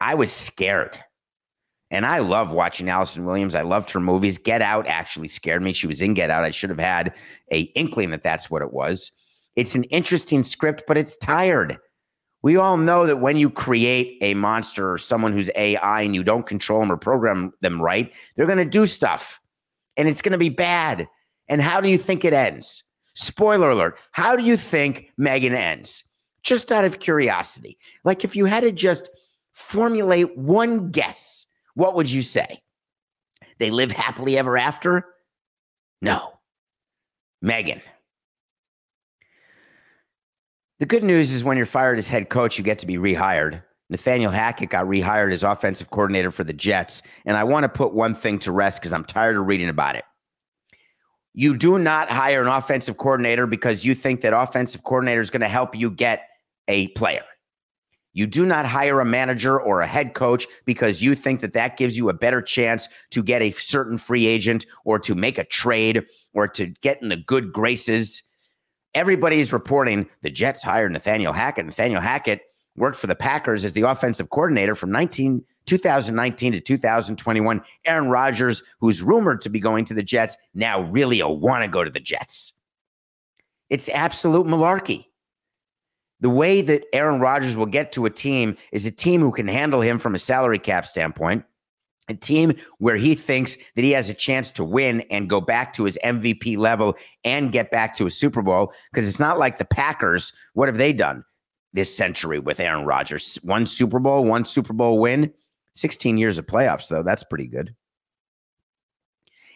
[0.00, 0.98] I was scared.
[1.90, 3.54] And I love watching Allison Williams.
[3.54, 4.38] I loved her movies.
[4.38, 5.72] Get Out actually scared me.
[5.72, 6.44] She was in Get Out.
[6.44, 7.14] I should have had
[7.52, 9.12] a inkling that that's what it was.
[9.54, 11.78] It's an interesting script, but it's tired.
[12.42, 16.22] We all know that when you create a monster or someone who's AI and you
[16.22, 19.40] don't control them or program them right, they're going to do stuff
[19.96, 21.08] and it's going to be bad.
[21.48, 22.84] And how do you think it ends?
[23.14, 23.98] Spoiler alert.
[24.12, 26.04] How do you think Megan ends?
[26.42, 27.78] Just out of curiosity.
[28.04, 29.10] Like if you had to just
[29.52, 32.62] formulate one guess, what would you say?
[33.58, 35.06] They live happily ever after?
[36.02, 36.32] No.
[37.40, 37.80] Megan.
[40.78, 43.62] The good news is when you're fired as head coach, you get to be rehired.
[43.88, 47.02] Nathaniel Hackett got rehired as offensive coordinator for the Jets.
[47.24, 49.96] And I want to put one thing to rest because I'm tired of reading about
[49.96, 50.04] it.
[51.34, 55.42] You do not hire an offensive coordinator because you think that offensive coordinator is going
[55.42, 56.28] to help you get
[56.66, 57.24] a player.
[58.14, 61.76] You do not hire a manager or a head coach because you think that that
[61.76, 65.44] gives you a better chance to get a certain free agent or to make a
[65.44, 68.22] trade or to get in the good graces.
[68.94, 71.66] Everybody's reporting the Jets hired Nathaniel Hackett.
[71.66, 72.40] Nathaniel Hackett
[72.76, 77.62] worked for the Packers as the offensive coordinator from 19, 2019 to 2021.
[77.84, 81.84] Aaron Rodgers, who's rumored to be going to the Jets, now really want to go
[81.84, 82.52] to the Jets.
[83.68, 85.06] It's absolute malarkey.
[86.20, 89.48] The way that Aaron Rodgers will get to a team is a team who can
[89.48, 91.44] handle him from a salary cap standpoint,
[92.08, 95.74] a team where he thinks that he has a chance to win and go back
[95.74, 98.72] to his MVP level and get back to a Super Bowl.
[98.92, 100.32] Because it's not like the Packers.
[100.54, 101.22] What have they done?
[101.76, 103.38] This century with Aaron Rodgers.
[103.42, 105.32] One Super Bowl, one Super Bowl win,
[105.74, 107.02] 16 years of playoffs, though.
[107.02, 107.74] That's pretty good.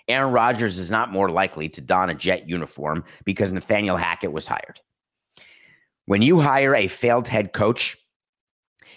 [0.06, 4.46] Aaron Rodgers is not more likely to don a jet uniform because Nathaniel Hackett was
[4.46, 4.80] hired.
[6.04, 7.96] When you hire a failed head coach,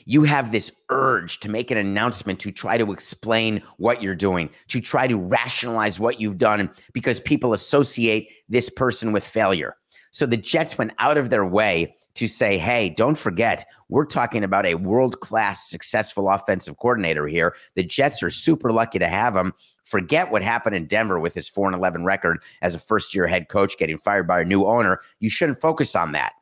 [0.06, 4.50] you have this urge to make an announcement to try to explain what you're doing,
[4.68, 9.78] to try to rationalize what you've done because people associate this person with failure.
[10.12, 14.44] So the Jets went out of their way to say, hey, don't forget, we're talking
[14.44, 17.56] about a world class, successful offensive coordinator here.
[17.76, 19.54] The Jets are super lucky to have him.
[19.84, 23.28] Forget what happened in Denver with his 4 and 11 record as a first year
[23.28, 25.00] head coach getting fired by a new owner.
[25.20, 26.34] You shouldn't focus on that.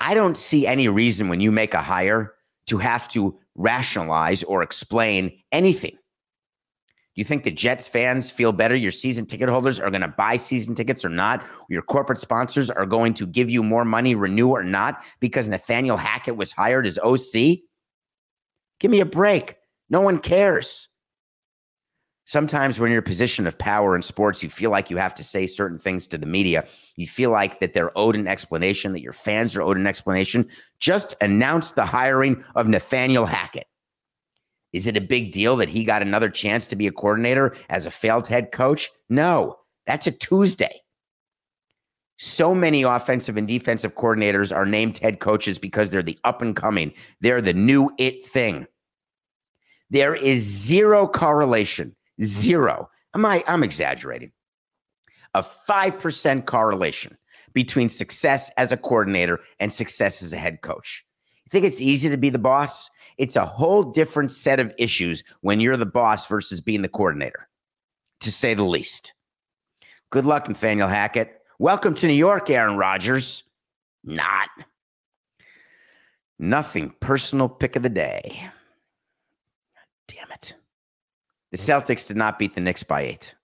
[0.00, 2.34] I don't see any reason when you make a hire
[2.66, 5.96] to have to rationalize or explain anything.
[7.14, 8.74] Do you think the Jets fans feel better?
[8.74, 11.44] Your season ticket holders are going to buy season tickets or not?
[11.68, 15.96] Your corporate sponsors are going to give you more money, renew or not, because Nathaniel
[15.96, 17.60] Hackett was hired as OC?
[18.80, 19.56] Give me a break.
[19.88, 20.88] No one cares.
[22.24, 25.14] Sometimes when you're in a position of power in sports, you feel like you have
[25.14, 26.66] to say certain things to the media.
[26.96, 30.48] You feel like that they're owed an explanation, that your fans are owed an explanation.
[30.80, 33.66] Just announce the hiring of Nathaniel Hackett.
[34.74, 37.86] Is it a big deal that he got another chance to be a coordinator as
[37.86, 38.90] a failed head coach?
[39.08, 39.56] No,
[39.86, 40.82] that's a Tuesday.
[42.18, 46.54] So many offensive and defensive coordinators are named head coaches because they're the up and
[46.54, 48.66] coming, they're the new it thing.
[49.90, 52.90] There is zero correlation Zero.
[53.14, 54.32] Am I, I'm exaggerating.
[55.34, 57.18] A 5% correlation
[57.52, 61.04] between success as a coordinator and success as a head coach.
[61.44, 62.90] You think it's easy to be the boss?
[63.18, 67.48] It's a whole different set of issues when you're the boss versus being the coordinator,
[68.20, 69.12] to say the least.
[70.10, 71.40] Good luck, Nathaniel Hackett.
[71.58, 73.44] Welcome to New York, Aaron Rodgers.
[74.02, 74.48] Not.
[76.38, 78.50] Nothing personal pick of the day.
[80.08, 80.54] Damn it.
[81.52, 83.34] The Celtics did not beat the Knicks by eight.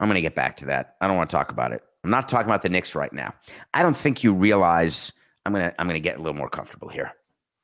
[0.00, 0.96] I'm going to get back to that.
[1.00, 1.82] I don't want to talk about it.
[2.04, 3.34] I'm not talking about the Knicks right now.
[3.72, 5.12] I don't think you realize
[5.44, 7.12] I'm to I'm to get a little more comfortable here.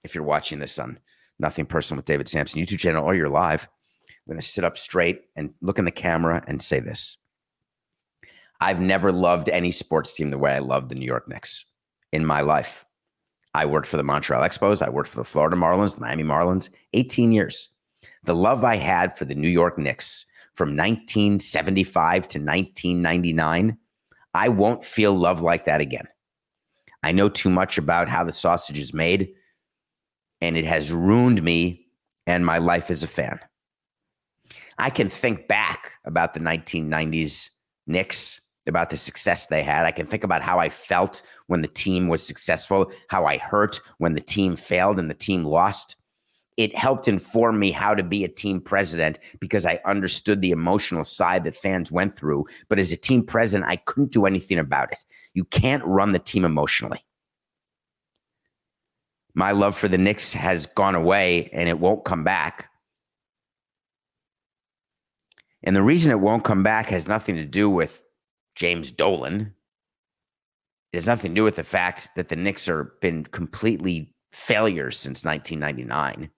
[0.05, 0.99] If you're watching this on
[1.39, 3.69] Nothing Personal with David Samson YouTube channel or you're live,
[4.29, 7.17] I'm to sit up straight and look in the camera and say this.
[8.61, 11.65] I've never loved any sports team the way I love the New York Knicks
[12.13, 12.85] in my life.
[13.55, 14.83] I worked for the Montreal Expos.
[14.83, 17.71] I worked for the Florida Marlins, the Miami Marlins, 18 years.
[18.25, 23.79] The love I had for the New York Knicks from 1975 to 1999,
[24.35, 26.07] I won't feel love like that again.
[27.03, 29.35] I know too much about how the sausage is made,
[30.41, 31.87] and it has ruined me
[32.27, 33.41] and my life as a fan.
[34.79, 37.51] I can think back about the 1990s
[37.87, 39.85] Knicks, about the success they had.
[39.85, 43.81] I can think about how I felt when the team was successful, how I hurt
[43.99, 45.97] when the team failed and the team lost
[46.61, 51.05] it helped inform me how to be a team president because I understood the emotional
[51.05, 52.45] side that fans went through.
[52.69, 55.03] But as a team president, I couldn't do anything about it.
[55.33, 57.03] You can't run the team emotionally.
[59.33, 62.69] My love for the Knicks has gone away and it won't come back.
[65.63, 68.05] And the reason it won't come back has nothing to do with
[68.55, 69.55] James Dolan.
[70.93, 74.99] It has nothing to do with the fact that the Knicks are been completely failures
[74.99, 76.31] since 1999.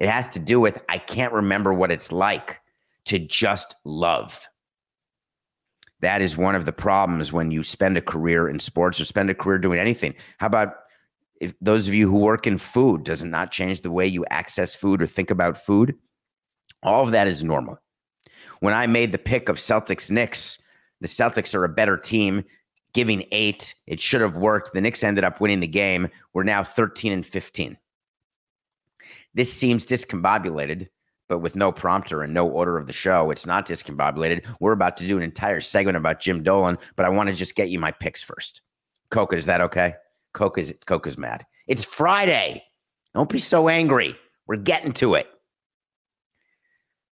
[0.00, 2.60] It has to do with I can't remember what it's like
[3.04, 4.48] to just love.
[6.00, 9.28] That is one of the problems when you spend a career in sports or spend
[9.28, 10.14] a career doing anything.
[10.38, 10.74] How about
[11.40, 14.24] if those of you who work in food, does it not change the way you
[14.30, 15.94] access food or think about food?
[16.82, 17.78] All of that is normal.
[18.60, 20.58] When I made the pick of Celtics Knicks,
[21.02, 22.44] the Celtics are a better team,
[22.94, 23.74] giving eight.
[23.86, 24.72] It should have worked.
[24.72, 26.08] The Knicks ended up winning the game.
[26.32, 27.76] We're now 13 and 15.
[29.34, 30.88] This seems discombobulated,
[31.28, 34.44] but with no prompter and no order of the show, it's not discombobulated.
[34.58, 37.54] We're about to do an entire segment about Jim Dolan, but I want to just
[37.54, 38.62] get you my picks first.
[39.10, 39.94] Coca, is that okay?
[40.32, 41.44] Coca's Coca's mad.
[41.66, 42.64] It's Friday.
[43.14, 44.16] Don't be so angry.
[44.46, 45.28] We're getting to it.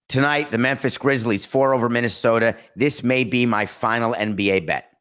[0.09, 2.57] Tonight, the Memphis Grizzlies, four over Minnesota.
[2.77, 4.92] This may be my final NBA bet.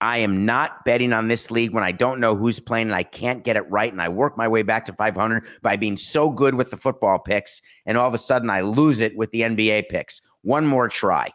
[0.00, 3.02] I am not betting on this league when I don't know who's playing and I
[3.02, 3.92] can't get it right.
[3.92, 7.18] And I work my way back to 500 by being so good with the football
[7.18, 7.60] picks.
[7.84, 10.22] And all of a sudden, I lose it with the NBA picks.
[10.42, 11.30] One more try.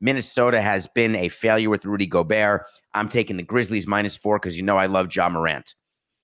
[0.00, 2.66] Minnesota has been a failure with Rudy Gobert.
[2.94, 5.74] I'm taking the Grizzlies minus four because you know I love Ja Morant.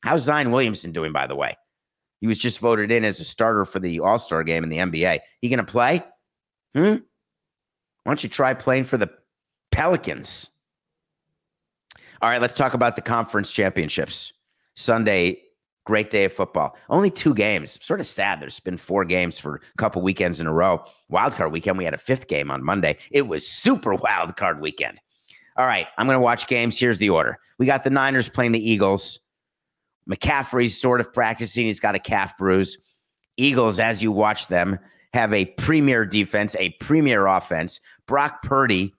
[0.02, 1.56] How's Zion Williamson doing, by the way?
[2.20, 4.78] He was just voted in as a starter for the All Star game in the
[4.78, 5.20] NBA.
[5.40, 6.02] He going to play?
[6.74, 6.96] Hmm?
[8.04, 9.10] Why don't you try playing for the
[9.70, 10.48] Pelicans?
[12.22, 14.32] All right, let's talk about the conference championships.
[14.76, 15.42] Sunday,
[15.84, 16.76] great day of football.
[16.88, 17.84] Only two games.
[17.84, 18.40] Sort of sad.
[18.40, 20.84] There's been four games for a couple weekends in a row.
[21.08, 22.96] Wild card weekend, we had a fifth game on Monday.
[23.10, 25.00] It was super wild card weekend.
[25.56, 26.78] All right, I'm going to watch games.
[26.78, 27.40] Here's the order.
[27.58, 29.18] We got the Niners playing the Eagles.
[30.08, 31.66] McCaffrey's sort of practicing.
[31.66, 32.78] He's got a calf bruise.
[33.36, 34.78] Eagles, as you watch them,
[35.12, 37.80] have a premier defense, a premier offense.
[38.06, 38.94] Brock Purdy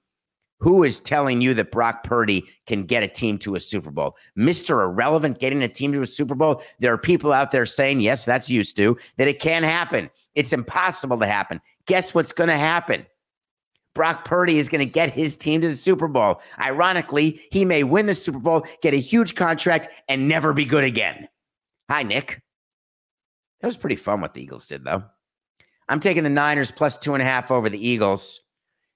[0.63, 4.15] who is telling you that Brock Purdy can get a team to a Super Bowl?
[4.38, 4.81] Mr.
[4.81, 6.63] Irrelevant getting a team to a Super Bowl.
[6.79, 10.10] There are people out there saying, yes, that's used to, that it can't happen.
[10.35, 11.60] It's impossible to happen.
[11.85, 13.06] Guess what's going to happen?
[13.94, 16.42] Brock Purdy is going to get his team to the Super Bowl.
[16.58, 20.85] Ironically, he may win the Super Bowl, get a huge contract, and never be good
[20.85, 21.27] again.
[21.92, 22.42] Hi, Nick.
[23.60, 25.04] That was pretty fun what the Eagles did, though.
[25.90, 28.40] I'm taking the Niners plus two and a half over the Eagles.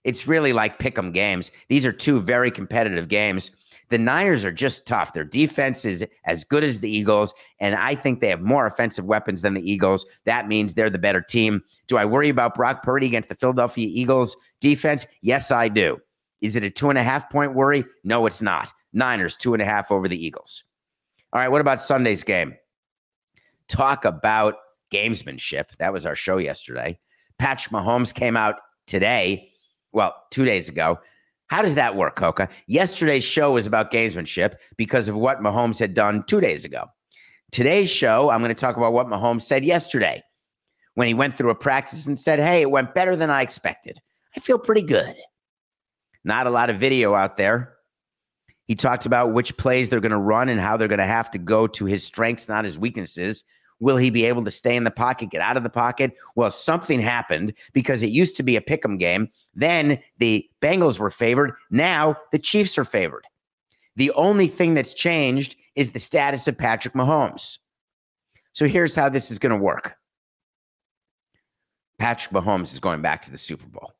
[0.03, 1.51] It's really like pick 'em games.
[1.69, 3.51] These are two very competitive games.
[3.89, 5.13] The Niners are just tough.
[5.13, 9.05] Their defense is as good as the Eagles, and I think they have more offensive
[9.05, 10.05] weapons than the Eagles.
[10.25, 11.63] That means they're the better team.
[11.87, 15.07] Do I worry about Brock Purdy against the Philadelphia Eagles defense?
[15.21, 15.99] Yes, I do.
[16.41, 17.85] Is it a two and a half point worry?
[18.03, 18.73] No, it's not.
[18.91, 20.63] Niners, two and a half over the Eagles.
[21.31, 22.55] All right, what about Sunday's game?
[23.67, 24.55] Talk about
[24.91, 25.75] gamesmanship.
[25.77, 26.99] That was our show yesterday.
[27.39, 29.51] Patch Mahomes came out today,
[29.97, 30.99] well, two days ago,
[31.47, 32.49] how does that work, Coca?
[32.67, 36.85] Yesterday's show was about gamesmanship because of what Mahomes had done two days ago.
[37.51, 40.21] Today's show, I'm going to talk about what Mahomes said yesterday
[40.93, 43.97] when he went through a practice and said, Hey, it went better than I expected.
[44.35, 45.15] I feel pretty good.
[46.23, 47.73] Not a lot of video out there.
[48.67, 51.31] He talks about which plays they're going to run and how they're going to have
[51.31, 53.43] to go to his strengths, not his weaknesses.
[53.79, 56.15] Will he be able to stay in the pocket, get out of the pocket?
[56.35, 59.29] Well, something happened because it used to be a pick 'em game.
[59.53, 61.53] Then the Bengals were favored.
[61.69, 63.25] Now the Chiefs are favored.
[63.95, 67.59] The only thing that's changed is the status of Patrick Mahomes.
[68.53, 69.95] So here's how this is going to work
[71.99, 73.93] Patrick Mahomes is going back to the Super Bowl,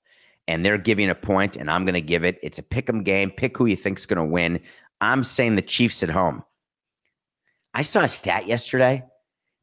[0.47, 2.39] and they're giving a point, and I'm going to give it.
[2.43, 3.31] It's a pick 'em game.
[3.31, 4.59] Pick who you think's going to win.
[5.01, 6.43] I'm saying the Chiefs at home.
[7.73, 9.03] I saw a stat yesterday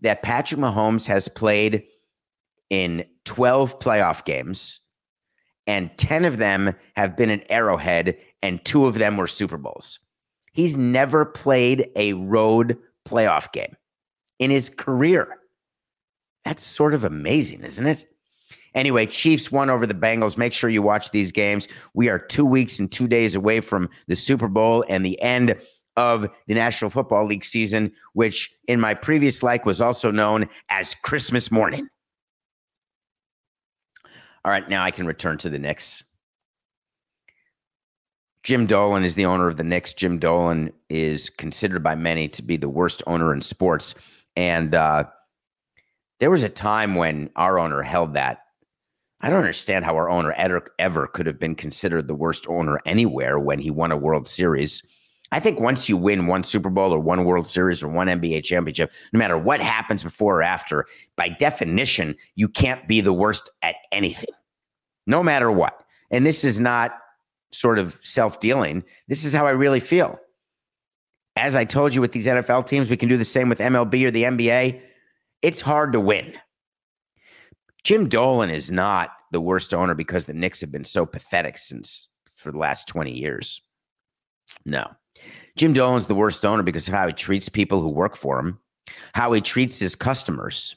[0.04, 1.84] that Patrick Mahomes has played
[2.70, 4.80] in 12 playoff games,
[5.66, 9.98] and 10 of them have been at Arrowhead, and two of them were Super Bowls.
[10.52, 13.76] He's never played a road playoff game
[14.38, 15.38] in his career.
[16.44, 18.04] That's sort of amazing, isn't it?
[18.74, 20.36] Anyway, Chiefs won over the Bengals.
[20.36, 21.66] Make sure you watch these games.
[21.94, 25.56] We are two weeks and two days away from the Super Bowl and the end
[25.96, 30.94] of the National Football League season, which in my previous life was also known as
[30.94, 31.88] Christmas morning.
[34.44, 36.04] All right, now I can return to the Knicks.
[38.42, 39.94] Jim Dolan is the owner of the Knicks.
[39.94, 43.94] Jim Dolan is considered by many to be the worst owner in sports.
[44.36, 45.04] And uh,
[46.20, 48.40] there was a time when our owner held that.
[49.22, 52.78] I don't understand how our owner ever, ever could have been considered the worst owner
[52.84, 54.82] anywhere when he won a World Series.
[55.34, 58.44] I think once you win one Super Bowl or one World Series or one NBA
[58.44, 63.50] championship, no matter what happens before or after, by definition, you can't be the worst
[63.60, 64.30] at anything,
[65.08, 65.82] no matter what.
[66.12, 66.92] And this is not
[67.50, 68.84] sort of self dealing.
[69.08, 70.20] This is how I really feel.
[71.34, 74.04] As I told you with these NFL teams, we can do the same with MLB
[74.04, 74.80] or the NBA.
[75.42, 76.34] It's hard to win.
[77.82, 82.08] Jim Dolan is not the worst owner because the Knicks have been so pathetic since
[82.36, 83.60] for the last 20 years.
[84.64, 84.86] No.
[85.56, 88.58] Jim Dolan's the worst owner because of how he treats people who work for him,
[89.12, 90.76] how he treats his customers.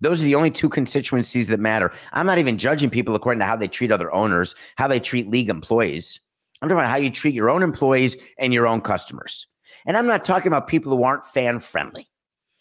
[0.00, 1.92] Those are the only two constituencies that matter.
[2.12, 5.28] I'm not even judging people according to how they treat other owners, how they treat
[5.28, 6.20] league employees.
[6.60, 9.46] I'm talking about how you treat your own employees and your own customers.
[9.86, 12.08] And I'm not talking about people who aren't fan friendly.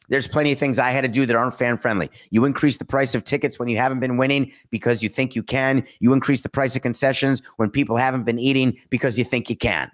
[0.09, 2.09] There's plenty of things I had to do that aren't fan friendly.
[2.32, 5.41] You increase the price of tickets when you haven't been winning because you think you
[5.41, 5.86] can.
[5.99, 9.55] You increase the price of concessions when people haven't been eating because you think you
[9.55, 9.89] can.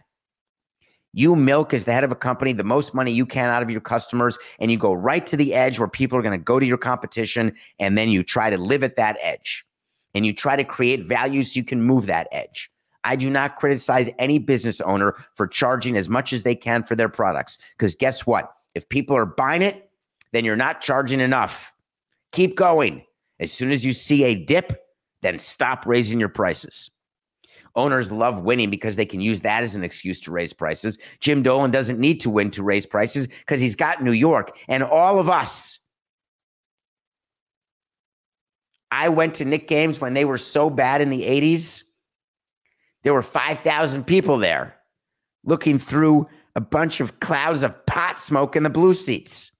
[1.17, 3.71] You milk as the head of a company the most money you can out of
[3.71, 6.59] your customers, and you go right to the edge where people are going to go
[6.59, 9.65] to your competition, and then you try to live at that edge.
[10.13, 12.69] And you try to create value so you can move that edge.
[13.03, 16.95] I do not criticize any business owner for charging as much as they can for
[16.95, 17.57] their products.
[17.71, 18.53] Because guess what?
[18.75, 19.89] If people are buying it,
[20.33, 21.73] then you're not charging enough.
[22.31, 23.03] Keep going.
[23.39, 24.85] As soon as you see a dip,
[25.23, 26.91] then stop raising your prices.
[27.77, 30.97] Owners love winning because they can use that as an excuse to raise prices.
[31.19, 34.83] Jim Dolan doesn't need to win to raise prices because he's got New York and
[34.83, 35.79] all of us.
[38.89, 41.83] I went to Knick games when they were so bad in the 80s.
[43.03, 44.75] There were 5,000 people there
[45.43, 49.51] looking through a bunch of clouds of pot smoke in the blue seats.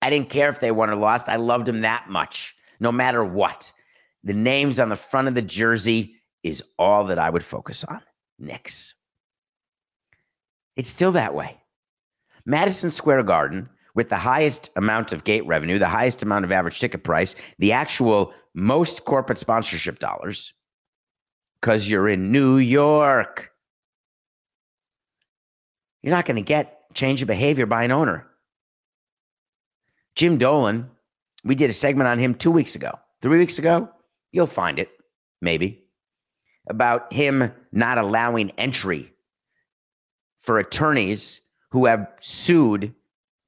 [0.00, 1.28] I didn't care if they won or lost.
[1.28, 3.72] I loved them that much, no matter what.
[4.24, 8.00] The names on the front of the jersey is all that I would focus on.
[8.38, 8.94] Knicks.
[10.76, 11.60] It's still that way.
[12.46, 16.80] Madison Square Garden, with the highest amount of gate revenue, the highest amount of average
[16.80, 20.52] ticket price, the actual most corporate sponsorship dollars,
[21.60, 23.52] because you're in New York.
[26.02, 28.26] You're not going to get change of behavior by an owner.
[30.16, 30.90] Jim Dolan,
[31.44, 33.88] we did a segment on him two weeks ago, three weeks ago.
[34.34, 34.90] You'll find it,
[35.40, 35.84] maybe,
[36.68, 39.12] about him not allowing entry
[40.38, 42.92] for attorneys who have sued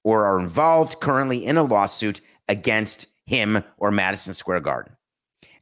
[0.05, 4.95] or are involved currently in a lawsuit against him or Madison Square Garden.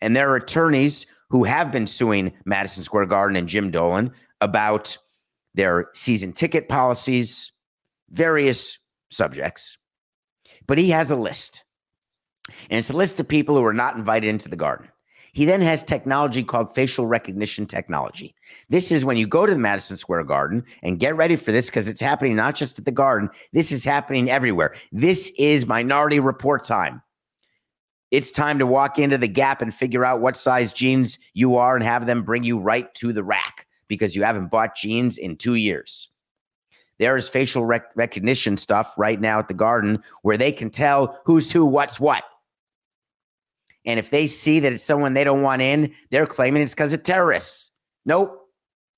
[0.03, 4.13] And there are attorneys who have been suing Madison Square Garden and Jim Dolan
[4.43, 4.99] about
[5.55, 7.51] their season ticket policies,
[8.11, 8.79] various
[9.11, 9.79] subjects.
[10.67, 11.65] But he has a list.
[12.69, 14.91] And it's a list of people who are not invited into the garden.
[15.35, 18.37] He then has technology called facial recognition technology.
[18.69, 21.67] This is when you go to the Madison Square Garden and get ready for this
[21.67, 24.77] because it's happening not just at the garden, this is happening everywhere.
[24.93, 27.03] This is minority report time.
[28.13, 31.75] It's time to walk into the gap and figure out what size jeans you are
[31.75, 35.37] and have them bring you right to the rack because you haven't bought jeans in
[35.37, 36.11] two years.
[37.01, 41.21] There is facial rec- recognition stuff right now at the garden where they can tell
[41.25, 42.23] who's who, what's what.
[43.85, 46.93] And if they see that it's someone they don't want in, they're claiming it's because
[46.93, 47.71] of terrorists.
[48.07, 48.41] Nope.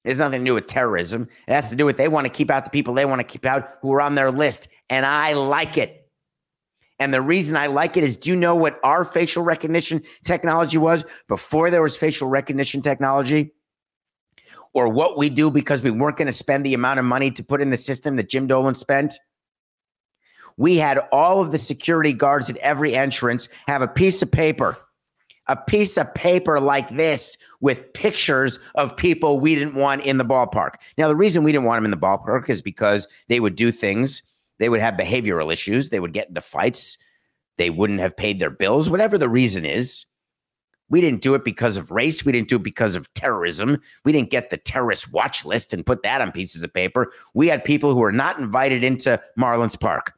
[0.05, 1.29] Has nothing to do with terrorism.
[1.49, 3.27] It has to do with they want to keep out the people they want to
[3.27, 4.69] keep out who are on their list.
[4.89, 6.09] And I like it.
[7.01, 10.79] And the reason I like it is do you know what our facial recognition technology
[10.79, 13.53] was before there was facial recognition technology?
[14.73, 17.43] Or what we do because we weren't going to spend the amount of money to
[17.43, 19.19] put in the system that Jim Dolan spent?
[20.57, 24.77] We had all of the security guards at every entrance have a piece of paper,
[25.49, 30.25] a piece of paper like this with pictures of people we didn't want in the
[30.25, 30.75] ballpark.
[30.97, 33.71] Now, the reason we didn't want them in the ballpark is because they would do
[33.71, 34.23] things,
[34.59, 36.97] they would have behavioral issues, they would get into fights,
[37.59, 40.07] they wouldn't have paid their bills, whatever the reason is.
[40.89, 42.25] We didn't do it because of race.
[42.25, 43.79] We didn't do it because of terrorism.
[44.05, 47.11] We didn't get the terrorist watch list and put that on pieces of paper.
[47.35, 50.16] We had people who were not invited into Marlins Park.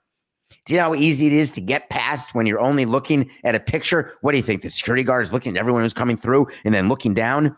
[0.68, 3.54] Do you know how easy it is to get past when you're only looking at
[3.54, 4.18] a picture?
[4.20, 4.60] What do you think?
[4.60, 7.56] The security guard is looking at everyone who's coming through and then looking down?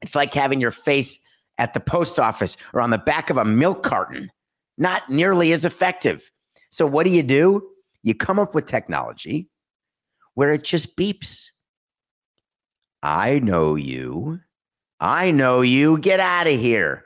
[0.00, 1.18] It's like having your face
[1.58, 4.30] at the post office or on the back of a milk carton.
[4.78, 6.30] Not nearly as effective.
[6.70, 7.66] So, what do you do?
[8.04, 9.48] You come up with technology
[10.34, 11.50] where it just beeps.
[13.02, 14.38] I know you.
[15.00, 15.98] I know you.
[15.98, 17.05] Get out of here.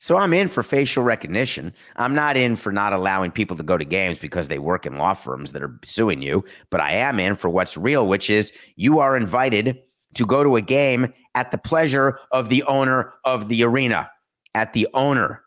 [0.00, 1.74] So I'm in for facial recognition.
[1.96, 4.96] I'm not in for not allowing people to go to games because they work in
[4.96, 8.50] law firms that are suing you, but I am in for what's real, which is
[8.76, 9.78] you are invited
[10.14, 14.10] to go to a game at the pleasure of the owner of the arena,
[14.54, 15.42] at the owner.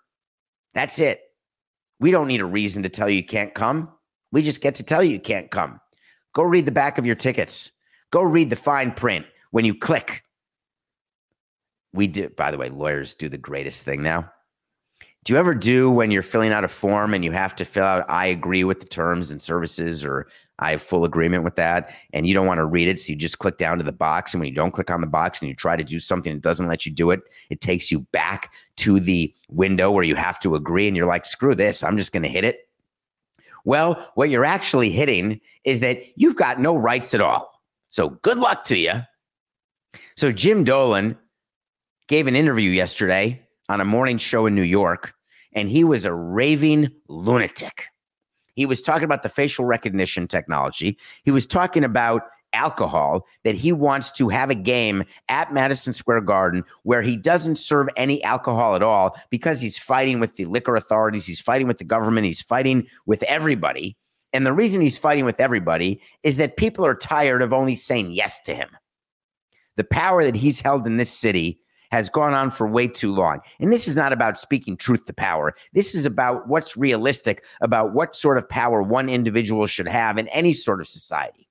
[0.76, 1.22] That's it.
[1.99, 3.89] We don't need a reason to tell you you can't come.
[4.32, 5.82] We just get to tell you you can't come.
[6.36, 7.72] Go read the back of your tickets.
[8.12, 10.24] Go read the fine print when you click.
[11.91, 14.32] We do, by the way, lawyers do the greatest thing now
[15.24, 17.86] do you ever do when you're filling out a form and you have to fill
[17.86, 20.28] out I agree with the terms and services or
[20.59, 23.15] I have full agreement with that and you don't want to read it so you
[23.15, 25.49] just click down to the box and when you don't click on the box and
[25.49, 28.53] you try to do something that doesn't let you do it it takes you back
[28.78, 32.11] to the window where you have to agree and you're like screw this I'm just
[32.11, 32.67] going to hit it.
[33.65, 37.61] Well, what you're actually hitting is that you've got no rights at all.
[37.89, 38.93] So good luck to you.
[40.17, 41.17] So Jim Dolan
[42.09, 43.41] gave an interview yesterday
[43.74, 45.15] on a morning show in New York,
[45.51, 47.88] and he was a raving lunatic.
[48.53, 50.99] He was talking about the facial recognition technology.
[51.24, 52.21] He was talking about
[52.53, 57.55] alcohol that he wants to have a game at Madison Square Garden where he doesn't
[57.55, 61.80] serve any alcohol at all because he's fighting with the liquor authorities, he's fighting with
[61.80, 63.97] the government, he's fighting with everybody.
[64.34, 68.11] And the reason he's fighting with everybody is that people are tired of only saying
[68.11, 68.69] yes to him.
[69.78, 71.59] The power that he's held in this city
[71.94, 73.39] has gone on for way too long.
[73.60, 75.54] And this is not about speaking truth to power.
[75.74, 80.28] This is about what's realistic about what sort of power one individual should have in
[80.30, 81.48] any sort of society.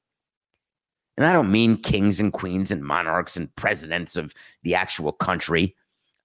[1.16, 4.34] And I don't mean kings and queens and monarchs and presidents of
[4.64, 5.76] the actual country.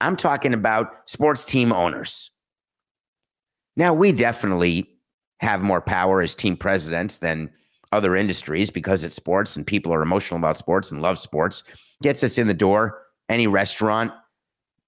[0.01, 2.31] I'm talking about sports team owners.
[3.75, 4.89] Now, we definitely
[5.41, 7.51] have more power as team presidents than
[7.91, 11.61] other industries because it's sports and people are emotional about sports and love sports.
[12.01, 14.11] Gets us in the door any restaurant,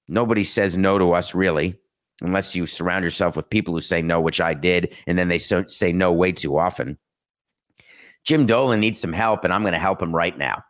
[0.08, 1.76] nobody says no to us really,
[2.22, 5.38] unless you surround yourself with people who say no, which I did, and then they
[5.38, 6.98] so, say no way too often.
[8.26, 10.64] Jim Dolan needs some help, and I'm going to help him right now.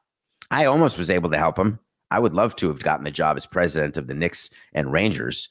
[0.51, 1.79] I almost was able to help him.
[2.11, 5.49] I would love to have gotten the job as president of the Knicks and Rangers,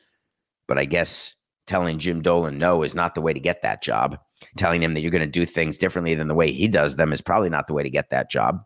[0.67, 1.35] but I guess
[1.67, 4.19] telling Jim Dolan no is not the way to get that job.
[4.57, 7.13] Telling him that you're going to do things differently than the way he does them
[7.13, 8.63] is probably not the way to get that job.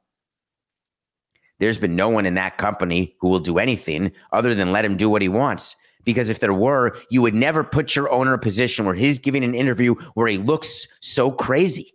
[1.63, 4.97] There's been no one in that company who will do anything other than let him
[4.97, 5.77] do what he wants.
[6.03, 9.21] Because if there were, you would never put your owner in a position where he's
[9.21, 11.95] giving an interview where he looks so crazy.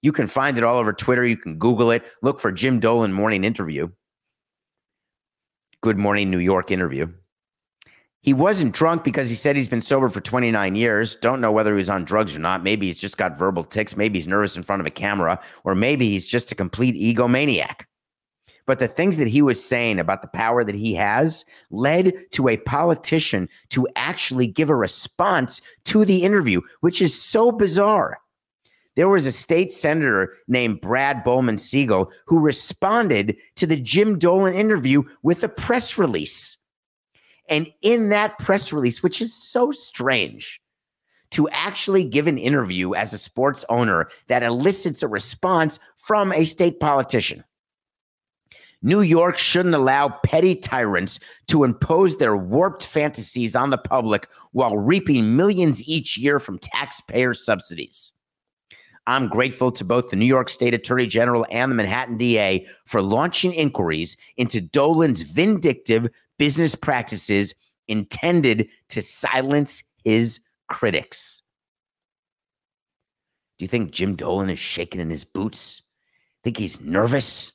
[0.00, 1.22] You can find it all over Twitter.
[1.22, 2.02] You can Google it.
[2.22, 3.88] Look for Jim Dolan morning interview.
[5.82, 7.12] Good morning, New York interview.
[8.22, 11.16] He wasn't drunk because he said he's been sober for 29 years.
[11.16, 12.62] Don't know whether he was on drugs or not.
[12.62, 13.98] Maybe he's just got verbal tics.
[13.98, 17.82] Maybe he's nervous in front of a camera, or maybe he's just a complete egomaniac.
[18.68, 22.48] But the things that he was saying about the power that he has led to
[22.48, 28.18] a politician to actually give a response to the interview, which is so bizarre.
[28.94, 35.02] There was a state senator named Brad Hoylman-Sigal who responded to the Jim Dolan interview
[35.22, 36.58] with a press release.
[37.48, 40.60] And in that press release, which is so strange,
[41.30, 46.44] to actually give an interview as a sports owner that elicits a response from a
[46.44, 47.44] state politician.
[48.82, 51.18] New York shouldn't allow petty tyrants
[51.48, 57.34] to impose their warped fantasies on the public while reaping millions each year from taxpayer
[57.34, 58.12] subsidies.
[59.08, 63.00] I'm grateful to both the New York State Attorney General and the Manhattan DA for
[63.00, 66.08] launching inquiries into Dolan's vindictive
[66.38, 67.54] business practices
[67.88, 71.42] intended to silence his critics.
[73.58, 75.82] Do you think Jim Dolan is shaking in his boots?
[76.44, 77.52] Think he's nervous?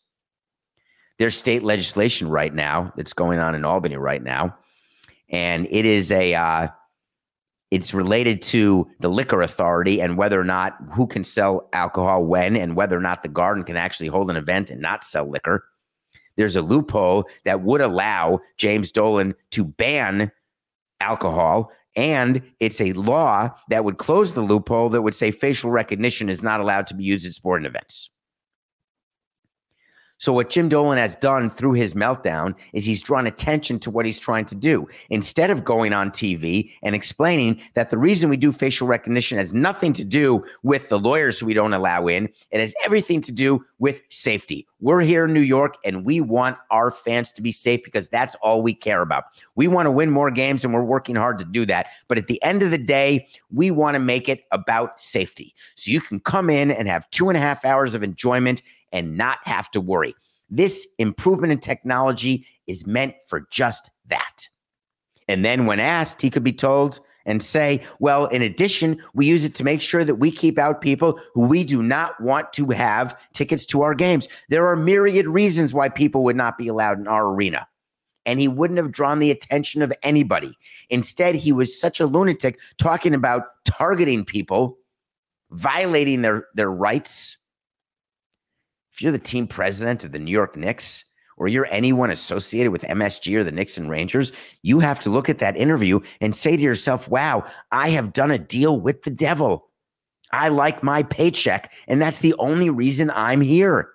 [1.19, 4.57] There's state legislation right now that's going on in Albany right now,
[5.29, 6.67] and it is a uh,
[7.71, 12.55] it's related to the liquor authority and whether or not who can sell alcohol when
[12.55, 15.65] and whether or not the garden can actually hold an event and not sell liquor.
[16.35, 20.31] There's a loophole that would allow James Dolan to ban
[20.99, 26.29] alcohol and it's a law that would close the loophole that would say facial recognition
[26.29, 28.09] is not allowed to be used at sporting events.
[30.23, 34.05] So, what Jim Dolan has done through his meltdown is he's drawn attention to what
[34.05, 34.87] he's trying to do.
[35.09, 39.53] Instead of going on TV and explaining that the reason we do facial recognition has
[39.53, 43.65] nothing to do with the lawyers we don't allow in, it has everything to do
[43.79, 44.65] with safety.
[44.79, 48.35] We're here in New York and we want our fans to be safe because that's
[48.35, 49.25] all we care about.
[49.55, 51.87] We want to win more games and we're working hard to do that.
[52.07, 55.53] But at the end of the day, we want to make it about safety.
[55.75, 58.61] So you can come in and have two and a half hours of enjoyment
[58.93, 60.13] and not have to worry.
[60.49, 64.47] This improvement in technology is meant for just that.
[65.27, 69.45] And then, when asked, he could be told and say, Well, in addition, we use
[69.45, 72.67] it to make sure that we keep out people who we do not want to
[72.67, 74.27] have tickets to our games.
[74.49, 77.67] There are myriad reasons why people would not be allowed in our arena.
[78.25, 80.57] And he wouldn't have drawn the attention of anybody.
[80.89, 84.77] Instead, he was such a lunatic talking about targeting people,
[85.51, 87.37] violating their, their rights
[88.93, 91.05] if you're the team president of the New York Knicks
[91.37, 94.31] or you're anyone associated with MSG or the Knicks and Rangers,
[94.61, 98.29] you have to look at that interview and say to yourself, wow, I have done
[98.29, 99.69] a deal with the devil.
[100.31, 103.89] I like my paycheck, and that's the only reason I'm here.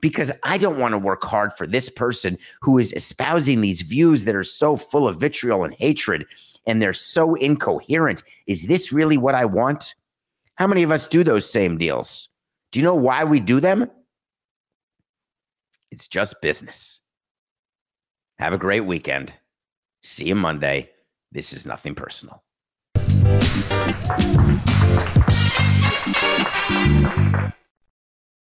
[0.00, 4.24] Because I don't want to work hard for this person who is espousing these views
[4.24, 6.26] that are so full of vitriol and hatred
[6.66, 8.22] and they're so incoherent.
[8.46, 9.94] Is this really what I want?
[10.56, 12.28] How many of us do those same deals?
[12.74, 13.88] Do you know why we do them?
[15.92, 17.00] It's just business.
[18.40, 19.32] Have a great weekend.
[20.02, 20.90] See you Monday.
[21.30, 22.42] This is nothing personal.